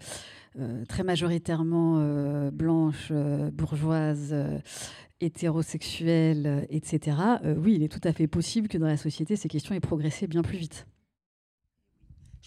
[0.87, 3.11] très majoritairement blanche,
[3.51, 4.35] bourgeoise,
[5.19, 7.17] hétérosexuelle, etc.,
[7.57, 10.27] oui, il est tout à fait possible que dans la société, ces questions aient progressé
[10.27, 10.85] bien plus vite.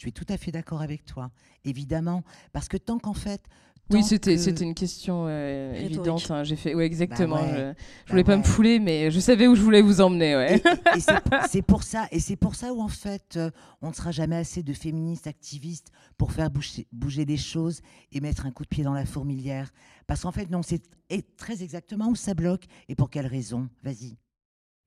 [0.01, 1.30] Je suis tout à fait d'accord avec toi,
[1.66, 2.24] évidemment,
[2.55, 3.42] parce que tant qu'en fait.
[3.90, 6.30] Oui, c'était une question euh, évidente.
[6.30, 7.36] Hein, j'ai fait, ouais, exactement.
[7.36, 7.74] Bah je, ne bah
[8.09, 10.36] voulais pas me fouler, mais je savais où je voulais vous emmener.
[10.36, 10.62] Ouais.
[10.96, 11.01] Et,
[11.51, 13.51] c'est pour ça, et c'est pour ça où en fait, euh,
[13.82, 18.22] on ne sera jamais assez de féministes activistes pour faire bouger, bouger les choses et
[18.22, 19.70] mettre un coup de pied dans la fourmilière.
[20.07, 20.80] Parce qu'en fait, non, c'est
[21.36, 23.68] très exactement où ça bloque et pour quelle raison?
[23.82, 24.16] Vas-y.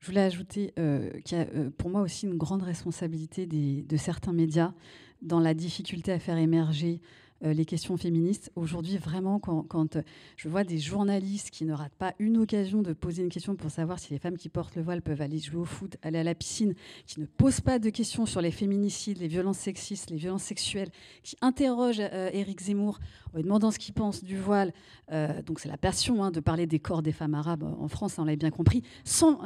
[0.00, 3.96] Je voulais ajouter euh, qu'il y a euh, pour moi aussi une grande responsabilité de
[3.96, 4.74] certains médias
[5.22, 7.00] dans la difficulté à faire émerger
[7.42, 8.50] les questions féministes.
[8.56, 9.98] Aujourd'hui, vraiment, quand,
[10.36, 13.70] je vois des journalistes qui ne ratent pas une occasion de poser une question pour
[13.70, 16.24] savoir si les femmes qui portent le voile peuvent aller jouer au foot, aller à
[16.24, 16.74] la piscine,
[17.06, 20.90] qui ne posent pas de questions sur les féminicides, les violences sexistes, les violences sexuelles,
[21.22, 22.98] qui interrogent euh, Éric Zemmour
[23.32, 24.72] en lui demandant ce qu'il pense du voile,
[25.12, 28.18] euh, donc c'est la passion hein, de parler des corps des femmes arabes en France,
[28.18, 29.40] on l'a bien compris, sans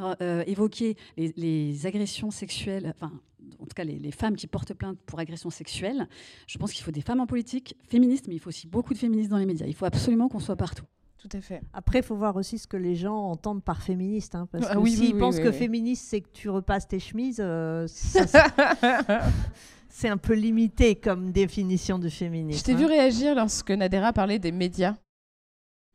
[0.47, 2.93] évoquer les, agressions sexuelles,
[3.59, 6.07] en tout cas les, femmes qui portent plainte pour agression sexuelle.
[6.47, 8.99] Je pense qu'il faut des femmes en politique, féministes, mais il faut aussi beaucoup de
[8.99, 9.65] féministes dans les médias.
[9.65, 10.85] Il faut absolument qu'on soit partout.
[11.19, 11.61] Tout à fait.
[11.73, 14.35] Après, il faut voir aussi ce que les gens entendent par féministe.
[14.35, 17.87] Hein, parce ah que s'ils pensent que féministe, c'est que tu repasses tes chemises, euh,
[19.89, 22.59] c'est un peu limité comme définition de féminisme.
[22.59, 22.89] Je t'ai vu hein.
[22.89, 24.95] réagir lorsque Nadera parlait des médias.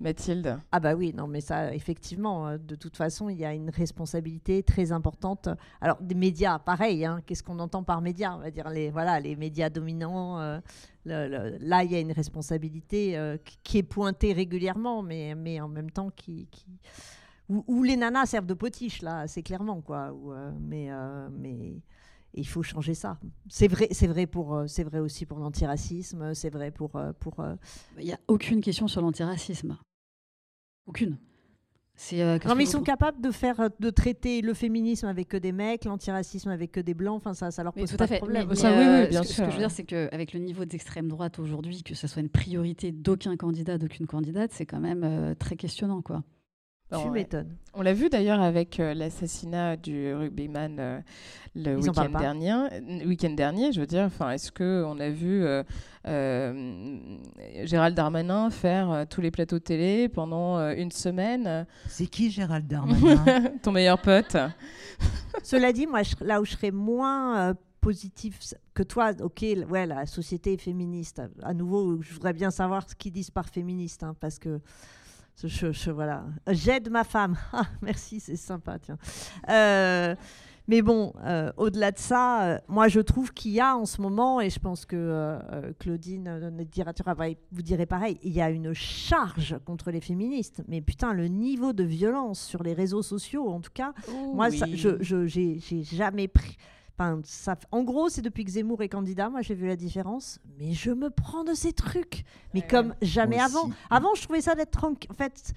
[0.00, 3.54] Mathilde Ah bah oui, non mais ça, effectivement, euh, de toute façon, il y a
[3.54, 5.48] une responsabilité très importante.
[5.80, 8.34] Alors des médias, pareil, hein, qu'est-ce qu'on entend par médias?
[8.34, 10.40] On va dire les, voilà, les médias dominants.
[10.40, 10.58] Euh,
[11.04, 15.90] là, il y a une responsabilité euh, qui est pointée régulièrement, mais, mais en même
[15.90, 16.48] temps qui...
[17.48, 20.14] Où, les nanas servent de potiche, là, c'est clairement, quoi.
[20.58, 20.88] mais...
[21.30, 21.74] mais
[22.34, 23.18] il faut changer ça.
[23.48, 27.36] C'est vrai, c'est vrai pour, c'est vrai aussi pour l'antiracisme, c'est vrai pour, pour.
[27.98, 29.76] Il n'y a aucune question sur l'antiracisme.
[30.86, 31.16] Aucune.
[32.12, 35.36] Euh, non, mais ils sont capables de faire, euh, de traiter le féminisme avec que
[35.36, 37.16] des mecs, l'antiracisme avec que des blancs.
[37.16, 38.48] Enfin, ça, ça leur pose pas de problème.
[38.50, 39.36] oui, oui, bien sûr.
[39.36, 42.20] Ce que je veux dire, c'est qu'avec le niveau d'extrême droite aujourd'hui, que ce soit
[42.20, 46.24] une priorité d'aucun candidat, d'aucune candidate, c'est quand même euh, très questionnant, quoi.
[47.02, 47.56] Tu m'étonnes.
[47.74, 51.02] On l'a vu d'ailleurs avec l'assassinat du rugbyman
[51.54, 52.54] le week-end dernier.
[53.04, 54.04] Week-end dernier, je veux dire.
[54.04, 55.44] Enfin, est-ce que on a vu
[56.06, 57.16] euh,
[57.64, 61.66] Gérald Darmanin faire euh, tous les plateaux télé pendant euh, une semaine.
[61.88, 63.52] C'est qui Gérald Darmanin?
[63.62, 64.36] Ton meilleur pote.
[65.42, 68.38] Cela dit, moi, là où je serais moins positif
[68.74, 71.22] que toi, ok, ouais, la société est féministe.
[71.42, 74.60] À nouveau, je voudrais bien savoir ce qu'ils disent par féministe, hein, parce que
[75.42, 77.36] je, voilà, j'aide ma femme.
[77.52, 78.98] Ah, merci, c'est sympa, tiens.
[80.66, 84.00] Mais bon, euh, au-delà de ça, euh, moi je trouve qu'il y a en ce
[84.00, 87.14] moment, et je pense que euh, Claudine, notre directeur,
[87.52, 90.62] vous direz pareil, il y a une charge contre les féministes.
[90.66, 93.92] Mais putain, le niveau de violence sur les réseaux sociaux, en tout cas,
[94.32, 96.56] moi, je j'ai jamais pris
[97.24, 100.38] ça, en gros, c'est depuis que Zemmour est candidat, moi j'ai vu la différence.
[100.58, 103.70] Mais je me prends de ces trucs, mais comme jamais avant.
[103.90, 105.10] Avant, je trouvais ça d'être tranquille.
[105.10, 105.52] En fait,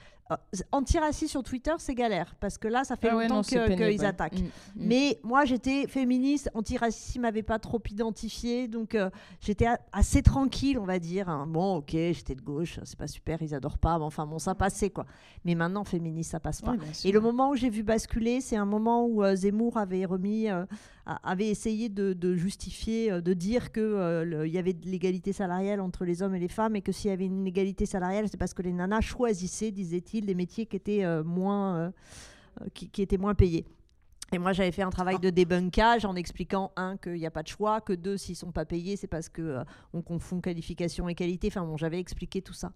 [0.72, 4.40] antiraciste sur Twitter, c'est galère parce que là, ça fait ah longtemps qu'ils attaquent.
[4.40, 4.52] Mm, mm.
[4.76, 9.10] Mais moi, j'étais féministe, antiraciste, ils m'avaient pas trop identifié, donc euh,
[9.42, 11.30] j'étais assez tranquille, on va dire.
[11.30, 11.48] Hein.
[11.48, 14.56] Bon, ok, j'étais de gauche, c'est pas super, ils adorent pas, mais enfin bon, ça
[14.56, 15.06] passait quoi.
[15.46, 16.76] Mais maintenant, féministe, ça passe pas.
[17.04, 20.50] Et le moment où j'ai vu basculer, c'est un moment où euh, Zemmour avait remis
[21.24, 26.06] avait essayé de, justifier, euh, de dire qu'il euh, y avait de l'égalité salariale entre
[26.06, 28.54] les hommes et les femmes et que s'il y avait une égalité salariale, c'est parce
[28.54, 31.92] que les nanas choisissaient, disait-il, des métiers qui étaient, euh, moins,
[32.74, 33.66] qui, étaient moins payés.
[34.34, 37.44] Et moi, j'avais fait un travail de débunkage en expliquant, un, qu'il n'y a pas
[37.44, 39.64] de choix, que deux, s'ils ne sont pas payés, c'est parce qu'on
[39.94, 41.48] on confond qualification et qualité.
[41.48, 42.74] Enfin bon, j'avais expliqué tout ça.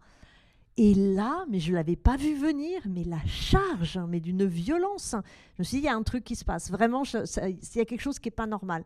[0.78, 4.46] Et là, mais je ne l'avais pas vu venir, mais la charge, hein, mais d'une
[4.46, 5.16] violence.
[5.58, 6.72] Je me suis dit, il y a un truc qui se passe.
[6.72, 8.86] Vraiment, il y a quelque chose qui n'est pas normal.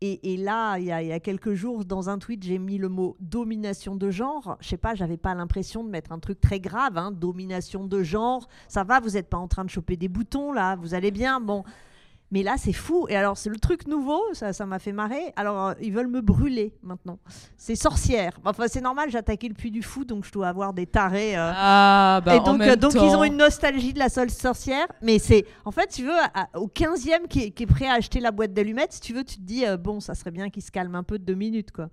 [0.00, 3.96] Et, là, il y, a, quelques jours, dans un tweet, j'ai mis le mot domination
[3.96, 4.58] de genre.
[4.60, 8.02] Je sais pas, j'avais pas l'impression de mettre un truc très grave, hein, domination de
[8.02, 8.46] genre.
[8.68, 11.40] Ça va, vous n'êtes pas en train de choper des boutons là, vous allez bien.
[11.40, 11.64] Bon,
[12.34, 13.06] mais là, c'est fou.
[13.08, 15.32] Et alors, c'est le truc nouveau, ça, ça m'a fait marrer.
[15.36, 17.20] Alors, euh, ils veulent me brûler maintenant.
[17.56, 18.32] C'est sorcière.
[18.44, 21.38] Enfin, c'est normal, j'ai attaqué le puits du fou, donc je dois avoir des tarés.
[21.38, 21.52] Euh.
[21.54, 24.88] Ah, bah, et donc, euh, donc ils ont une nostalgie de la seule sorcière.
[25.00, 26.10] Mais c'est, en fait, tu veux,
[26.56, 29.42] au 15e qui est, prêt à acheter la boîte d'allumettes, si tu veux, tu te
[29.42, 31.88] dis, bon, ça serait bien qu'il se calme un peu de deux minutes, quoi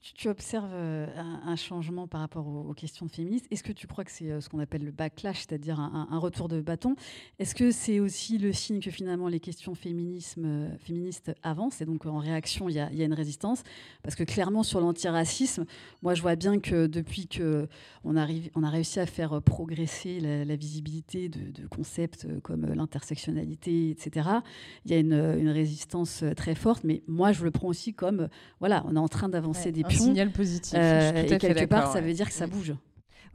[0.00, 1.06] tu, observes euh,
[1.44, 3.46] un, changement par rapport aux, questions féministes.
[3.50, 6.48] Est-ce que tu crois que c'est euh, ce qu'on appelle le backlash, c'est-à-dire un, retour
[6.48, 6.96] de bâton?
[7.38, 11.84] Est-ce que c'est aussi le signe que finalement les questions féminisme, euh, féministes avancent et
[11.84, 13.62] donc en réaction il y, a, une résistance?
[14.02, 15.66] Parce que clairement sur l'antiracisme,
[16.02, 17.68] moi je vois bien que depuis que
[18.04, 18.24] on, a
[18.70, 24.28] réussi à faire progresser la, visibilité de, concepts comme l'intersectionnalité, etc.,
[24.84, 26.84] il y a une, une, résistance très forte.
[26.84, 28.28] Mais moi je le prends aussi comme
[28.60, 30.74] voilà, on est en train d'avancer des un signal positif.
[30.76, 32.74] Euh, et quelque part, ça veut dire que ça bouge.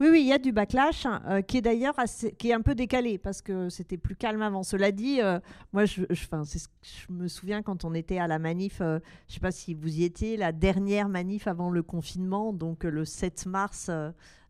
[0.00, 1.96] Oui, oui, il y a du backlash euh, qui est d'ailleurs
[2.38, 4.62] qui est un peu décalé parce que c'était plus calme avant.
[4.62, 5.40] Cela dit, euh,
[5.72, 9.40] moi, je, je, je, me souviens quand on était à la manif, je ne sais
[9.40, 13.90] pas si vous y étiez, la dernière manif avant le confinement, donc le 7 mars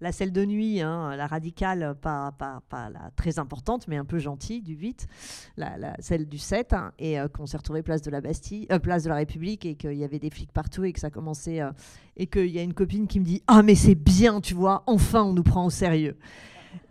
[0.00, 4.04] la celle de nuit, hein, la radicale, pas, pas, pas la très importante, mais un
[4.04, 5.06] peu gentille, du 8,
[5.56, 8.78] la, celle du 7, hein, et euh, qu'on s'est retrouvé place de la Bastille, euh,
[8.78, 11.60] place de la République, et qu'il y avait des flics partout, et que ça commençait,
[11.60, 11.70] euh,
[12.16, 14.84] et qu'il y a une copine qui me dit Ah, mais c'est bien, tu vois,
[14.86, 16.16] enfin on nous prend au sérieux.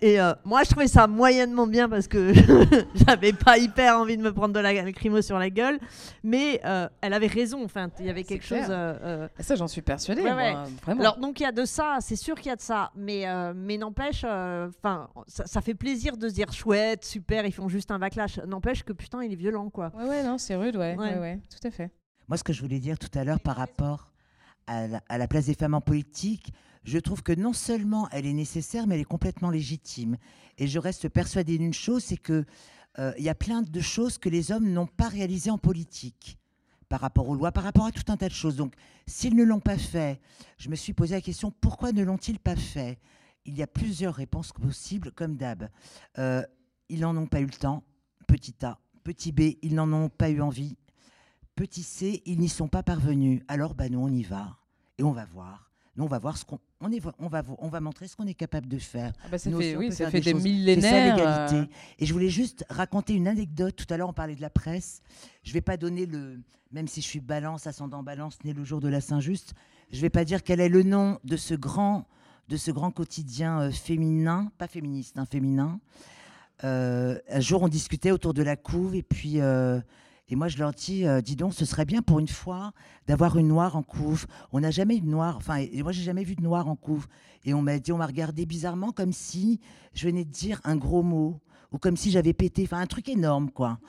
[0.01, 2.33] Et euh, moi, je trouvais ça moyennement bien parce que
[3.07, 5.79] j'avais pas hyper envie de me prendre de la crimo sur la gueule.
[6.23, 7.63] Mais euh, elle avait raison.
[7.63, 8.65] Enfin, il y avait quelque chose.
[8.69, 10.21] Euh, ça, j'en suis persuadée.
[10.21, 10.67] Vraiment.
[10.99, 11.97] Alors, donc, il y a de ça.
[12.01, 12.91] C'est sûr qu'il y a de ça.
[12.95, 13.25] Mais,
[13.55, 17.99] mais n'empêche, enfin, ça, fait plaisir de se dire chouette, super, ils font juste un
[17.99, 18.39] backlash.
[18.39, 19.91] N'empêche que putain, il est violent, quoi.
[19.95, 20.95] Ouais, ouais, non, c'est rude, ouais.
[20.95, 21.17] Ouais.
[21.17, 21.91] ouais, tout à fait.
[22.27, 24.11] Moi, ce que je voulais dire tout à l'heure par rapport
[24.67, 26.51] à la place des femmes en politique,
[26.87, 30.15] je trouve que non seulement elle est nécessaire, mais elle est complètement légitime.
[30.57, 32.45] Et je reste persuadée d'une chose, c'est que
[32.97, 36.39] euh, il y a plein de choses que les hommes n'ont pas réalisées en politique
[36.87, 38.55] par rapport aux lois, par rapport à tout un tas de choses.
[38.55, 38.73] Donc,
[39.05, 40.21] s'ils ne l'ont pas fait,
[40.57, 42.99] je me suis posé la question pourquoi ne l'ont-ils pas fait?
[43.43, 45.69] Il y a plusieurs réponses possibles, comme d'hab.
[46.17, 46.41] Euh,
[46.87, 47.83] ils n'en ont pas eu le temps,
[48.27, 48.79] petit A.
[49.03, 50.77] Petit B, ils n'en ont pas eu envie.
[51.55, 53.41] Petit C, ils n'y sont pas parvenus.
[53.49, 54.57] Alors, bah, nous, on y va
[54.97, 55.67] et on va voir
[56.03, 58.33] on va voir ce qu'on on, est, on va on va montrer ce qu'on est
[58.33, 59.13] capable de faire.
[59.23, 61.17] Ah bah ça fait, oui, ça fait des, millénaires.
[61.17, 61.65] Ça, euh.
[61.99, 63.75] Et je voulais juste raconter une anecdote.
[63.75, 65.01] Tout à l'heure, on parlait de la presse.
[65.43, 66.39] Je vais pas donner le,
[66.71, 69.53] même si je suis Balance, ascendant Balance, né le jour de la Saint-Just,
[69.91, 72.05] je vais pas dire quel est le nom de ce grand,
[72.49, 75.79] de ce grand quotidien euh, féminin, pas féministe, hein, féminin.
[76.63, 79.39] Euh, un jour, on discutait autour de la couve et puis
[80.29, 82.73] et moi, je leur dis, euh, dis donc, ce serait bien pour une fois
[83.07, 84.27] d'avoir une noire en couve.
[84.51, 85.37] On n'a jamais eu de noire.
[85.37, 87.07] Enfin, et moi, j'ai jamais vu de noire en couve.
[87.45, 89.61] Et on m'a dit, on m'a regardé bizarrement comme si
[89.93, 91.39] je venais de dire un gros mot
[91.71, 92.63] ou comme si j'avais pété.
[92.63, 93.79] Enfin, un truc énorme, quoi.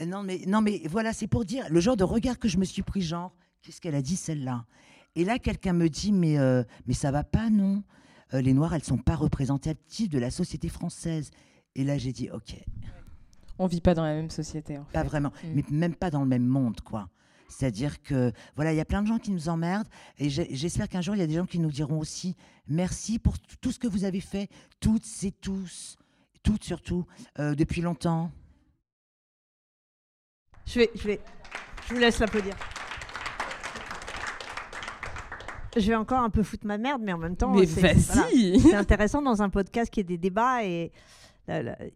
[0.00, 2.58] Euh, non, mais non, mais voilà, c'est pour dire le genre de regard que je
[2.58, 4.64] me suis pris, genre, qu'est-ce qu'elle a dit celle-là?
[5.16, 7.82] Et là, quelqu'un me dit, mais euh, mais ça va pas, non?
[8.32, 11.30] Les noirs, elles sont pas représentatives de la société française.
[11.74, 12.56] Et là, j'ai dit, ok.
[13.58, 14.78] On vit pas dans la même société.
[14.78, 15.48] En pas vraiment, mm.
[15.54, 17.08] mais même pas dans le même monde, quoi.
[17.48, 19.88] C'est-à-dire que voilà, il y a plein de gens qui nous emmerdent
[20.18, 22.34] et j'espère qu'un jour il y a des gens qui nous diront aussi
[22.66, 24.48] merci pour tout ce que vous avez fait,
[24.80, 25.96] toutes et tous,
[26.42, 27.04] toutes surtout,
[27.38, 28.30] euh, depuis longtemps.
[30.66, 31.20] Je vais, je vais,
[31.88, 32.54] je vous laisse l'applaudir.
[35.76, 39.42] Je vais encore un peu foutre ma merde, mais en même temps, c'est intéressant dans
[39.42, 40.92] un podcast qui est des débats et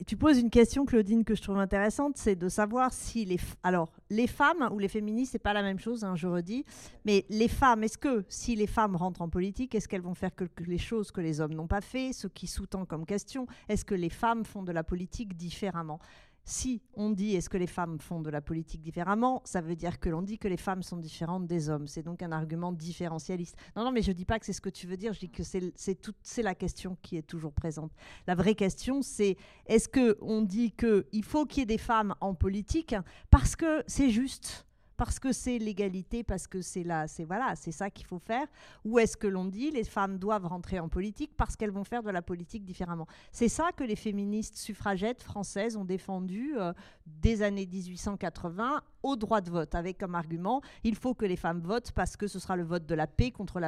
[0.06, 3.92] tu poses une question, Claudine, que je trouve intéressante, c'est de savoir si les, alors
[4.10, 6.64] les femmes ou les féministes, c'est pas la même chose, hein, je redis,
[7.04, 10.32] mais les femmes, est-ce que si les femmes rentrent en politique, est-ce qu'elles vont faire
[10.66, 13.94] les choses que les hommes n'ont pas fait, ce qui sous-tend comme question, est-ce que
[13.94, 16.00] les femmes font de la politique différemment?
[16.46, 19.98] Si on dit est-ce que les femmes font de la politique différemment, ça veut dire
[19.98, 21.88] que l'on dit que les femmes sont différentes des hommes.
[21.88, 23.56] C'est donc un argument différentialiste.
[23.74, 25.20] Non, non, mais je ne dis pas que c'est ce que tu veux dire, je
[25.20, 27.92] dis que c'est la question qui est toujours présente.
[28.28, 29.36] La vraie question, c'est
[29.66, 32.94] est-ce qu'on dit qu'il faut qu'il y ait des femmes en politique
[33.30, 34.65] parce que c'est juste?
[34.96, 38.46] Parce que c'est l'égalité, parce que c'est là, c'est voilà, c'est ça qu'il faut faire
[38.84, 42.02] Ou est-ce que l'on dit les femmes doivent rentrer en politique parce qu'elles vont faire
[42.02, 43.06] de la politique différemment?
[43.32, 46.72] C'est ça que les féministes suffragettes françaises ont défendu euh,
[47.06, 51.60] des années 1880 au droit de vote, avec comme argument il faut que les femmes
[51.60, 53.60] votent parce que ce sera le vote de la paix contre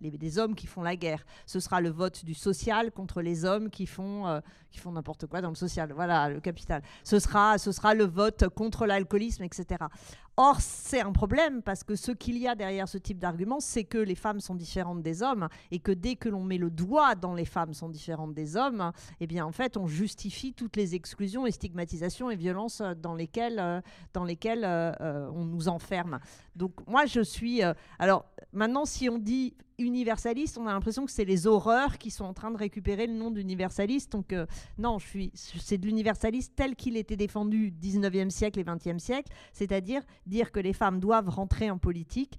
[0.00, 1.24] les, hommes qui font la guerre.
[1.46, 5.26] Ce sera le vote du social contre les hommes qui font, euh, qui font n'importe
[5.26, 5.92] quoi dans le social.
[5.92, 6.82] Voilà, le capital.
[7.02, 9.84] Ce sera, ce sera le vote contre l'alcoolisme, etc.
[10.36, 13.84] Or, c'est un problème parce que ce qu'il y a derrière ce type d'argument, c'est
[13.84, 17.14] que les femmes sont différentes des hommes et que dès que l'on met le doigt
[17.14, 20.96] dans les femmes sont différentes des hommes, eh bien, en fait, on justifie toutes les
[20.96, 23.80] exclusions et stigmatisations et violences dans lesquelles, euh,
[24.12, 26.18] dans lesquelles euh, euh, on nous enferme.
[26.56, 27.62] Donc, moi, je suis.
[28.00, 32.24] alors, maintenant, si on dit universaliste, on a l'impression que c'est les horreurs qui sont
[32.24, 34.12] en train de récupérer le nom d'universaliste.
[34.12, 34.46] Donc euh,
[34.78, 39.32] non, je suis, c'est de l'universaliste tel qu'il était défendu 19e siècle et 20e siècle,
[39.52, 42.38] c'est-à-dire dire que les femmes doivent rentrer en politique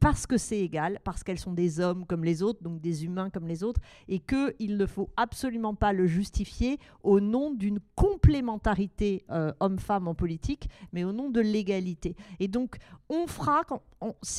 [0.00, 3.30] parce que c'est égal, parce qu'elles sont des hommes comme les autres, donc des humains
[3.30, 9.24] comme les autres, et qu'il ne faut absolument pas le justifier au nom d'une complémentarité
[9.30, 12.16] euh, homme-femme en politique, mais au nom de l'égalité.
[12.38, 12.76] Et donc
[13.08, 13.62] on fera,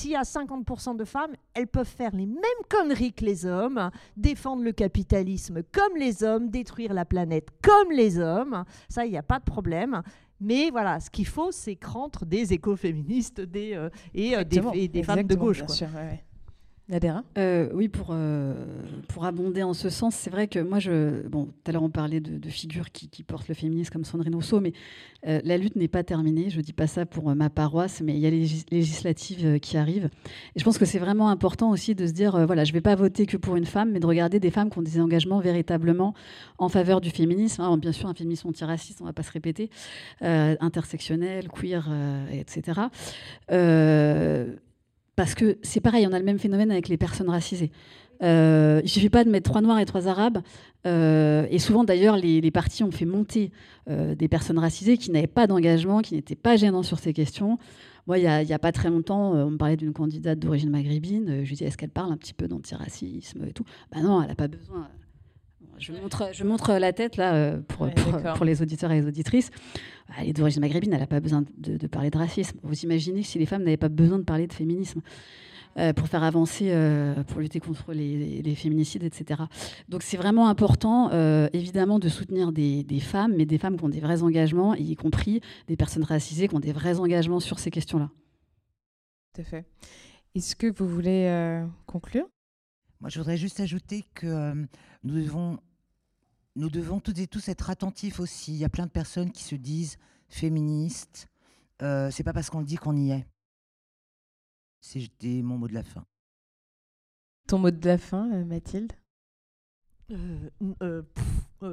[0.06, 4.64] y a 50% de femmes, elles peuvent faire les mêmes conneries que les hommes, défendre
[4.64, 8.64] le capitalisme comme les hommes, détruire la planète comme les hommes.
[8.90, 10.02] Ça, il n'y a pas de problème.
[10.40, 15.24] Mais voilà, ce qu'il faut, c'est rentrent des écoféministes des, euh, et, euh, des, femmes
[15.24, 15.64] de gauche.
[15.64, 15.76] Quoi.
[17.38, 18.54] Euh, oui, pour, euh,
[19.08, 21.90] pour abonder en ce sens, c'est vrai que moi, je, bon, tout à l'heure on
[21.90, 24.74] parlait de, figures qui, portent le féminisme comme Sandrine Rousseau, mais
[25.26, 26.50] euh, la lutte n'est pas terminée.
[26.50, 29.78] Je ne dis pas ça pour ma paroisse, mais il y a les législatives qui
[29.78, 30.10] arrivent.
[30.56, 32.82] Et je pense que c'est vraiment important aussi de se dire, voilà, je ne vais
[32.82, 35.40] pas voter que pour une femme, mais de regarder des femmes qui ont des engagements
[35.40, 36.14] véritablement
[36.58, 37.62] en faveur du féminisme.
[37.62, 39.70] Hein, bien sûr, un féminisme antiraciste, on ne va pas se répéter,
[40.20, 41.90] intersectionnel, queer,
[42.32, 42.82] etc
[45.22, 47.70] parce que c'est pareil, on a le même phénomène avec les personnes racisées.
[48.24, 50.40] Euh, il suffit pas de mettre trois noirs et trois arabes.
[50.88, 53.52] Euh, et souvent, d'ailleurs, les, partis ont fait monter
[53.88, 57.60] euh, des personnes racisées qui n'avaient pas d'engagement, qui n'étaient pas gênants sur ces questions.
[58.08, 61.44] Moi, il n'y a, pas très longtemps, on me parlait d'une candidate d'origine maghrébine.
[61.44, 63.66] Je lui dis, est-ce qu'elle parle un petit peu d'antiracisme et tout?
[63.94, 64.88] Ben non, elle n'a pas besoin.
[65.82, 67.90] Je montre, je montre la tête là pour,
[68.36, 69.50] pour, les auditeurs et les auditrices.
[70.20, 72.60] Elle est d'origine maghrébine, elle n'a pas besoin de, parler de racisme.
[72.62, 75.02] Vous imaginez si les femmes n'avaient pas besoin de parler de féminisme
[75.78, 79.44] euh, pour faire avancer, euh, pour lutter contre les, féminicides, etc.
[79.90, 83.90] Donc c'est vraiment important, euh, évidemment, de soutenir des, femmes, mais des femmes qui ont
[83.90, 87.72] des vrais engagements, y compris des personnes racisées qui ont des vrais engagements sur ces
[87.72, 88.10] questions-là.
[89.34, 89.66] Tout à fait.
[90.36, 92.28] Est-ce que vous voulez conclure?
[93.00, 94.54] Moi, je voudrais juste ajouter que
[95.04, 95.58] nous devons
[96.56, 98.54] nous devons toutes et tous être attentifs aussi.
[98.54, 99.98] Il y a plein de personnes qui se disent
[100.28, 101.28] féministes.
[101.82, 103.26] Euh, c'est pas parce qu'on le dit qu'on y est.
[104.82, 106.04] C'est mon mot de la fin.
[107.48, 108.94] Ton mot de la fin, euh, Mathilde?
[110.12, 110.50] Euh,
[110.82, 111.02] euh,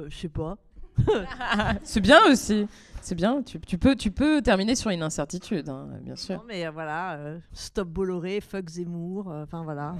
[0.09, 0.57] Je sais pas.
[1.83, 2.67] c'est bien aussi.
[3.01, 3.41] C'est bien.
[3.43, 6.35] Tu, peux, tu peux terminer sur une incertitude, hein, bien sûr.
[6.37, 9.27] Non, mais voilà, stop Bolloré, fuck Zemmour.
[9.27, 9.95] Enfin voilà.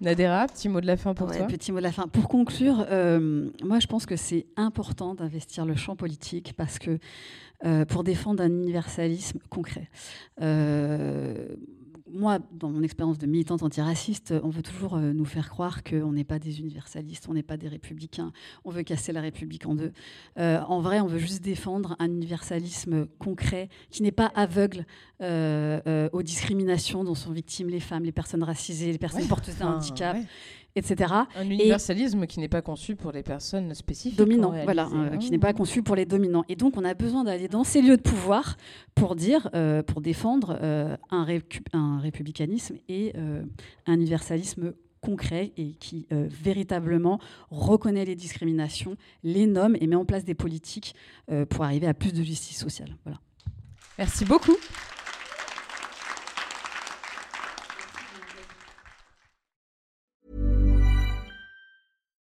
[0.00, 1.46] Nadera, petit mot de la fin pour toi.
[1.46, 2.08] Petit mot de la fin.
[2.08, 6.98] Pour conclure, euh, moi je pense que c'est important d'investir le champ politique parce que
[7.64, 9.88] euh, pour défendre un universalisme concret.
[10.42, 11.46] Euh,
[12.14, 16.12] moi, dans mon expérience de militante antiraciste, on veut toujours euh, nous faire croire qu'on
[16.12, 18.32] n'est pas des universalistes, on n'est pas des républicains,
[18.64, 19.92] on veut casser la République en deux.
[20.38, 24.86] Euh, en vrai, on veut juste défendre un universalisme concret qui n'est pas aveugle
[25.20, 29.74] euh, aux discriminations dont sont victimes les femmes, les personnes racisées, les personnes porteuses d'un
[29.74, 30.16] handicap
[30.76, 31.12] etc.
[31.36, 34.18] Un universalisme qui n'est pas conçu pour les personnes spécifiques.
[34.18, 36.44] Dominants, voilà, euh, qui n'est pas conçu pour les dominants.
[36.48, 38.56] Et donc, on a besoin d'aller dans ces lieux de pouvoir
[38.94, 41.26] pour dire, euh, pour défendre euh, un,
[41.72, 43.12] un, républicanisme et
[43.86, 47.20] un universalisme concret et qui véritablement
[47.50, 50.94] reconnaît les discriminations, les nomme et met en place des politiques
[51.50, 52.96] pour arriver à plus de justice sociale.
[53.04, 53.20] Voilà.
[53.98, 54.56] Merci beaucoup.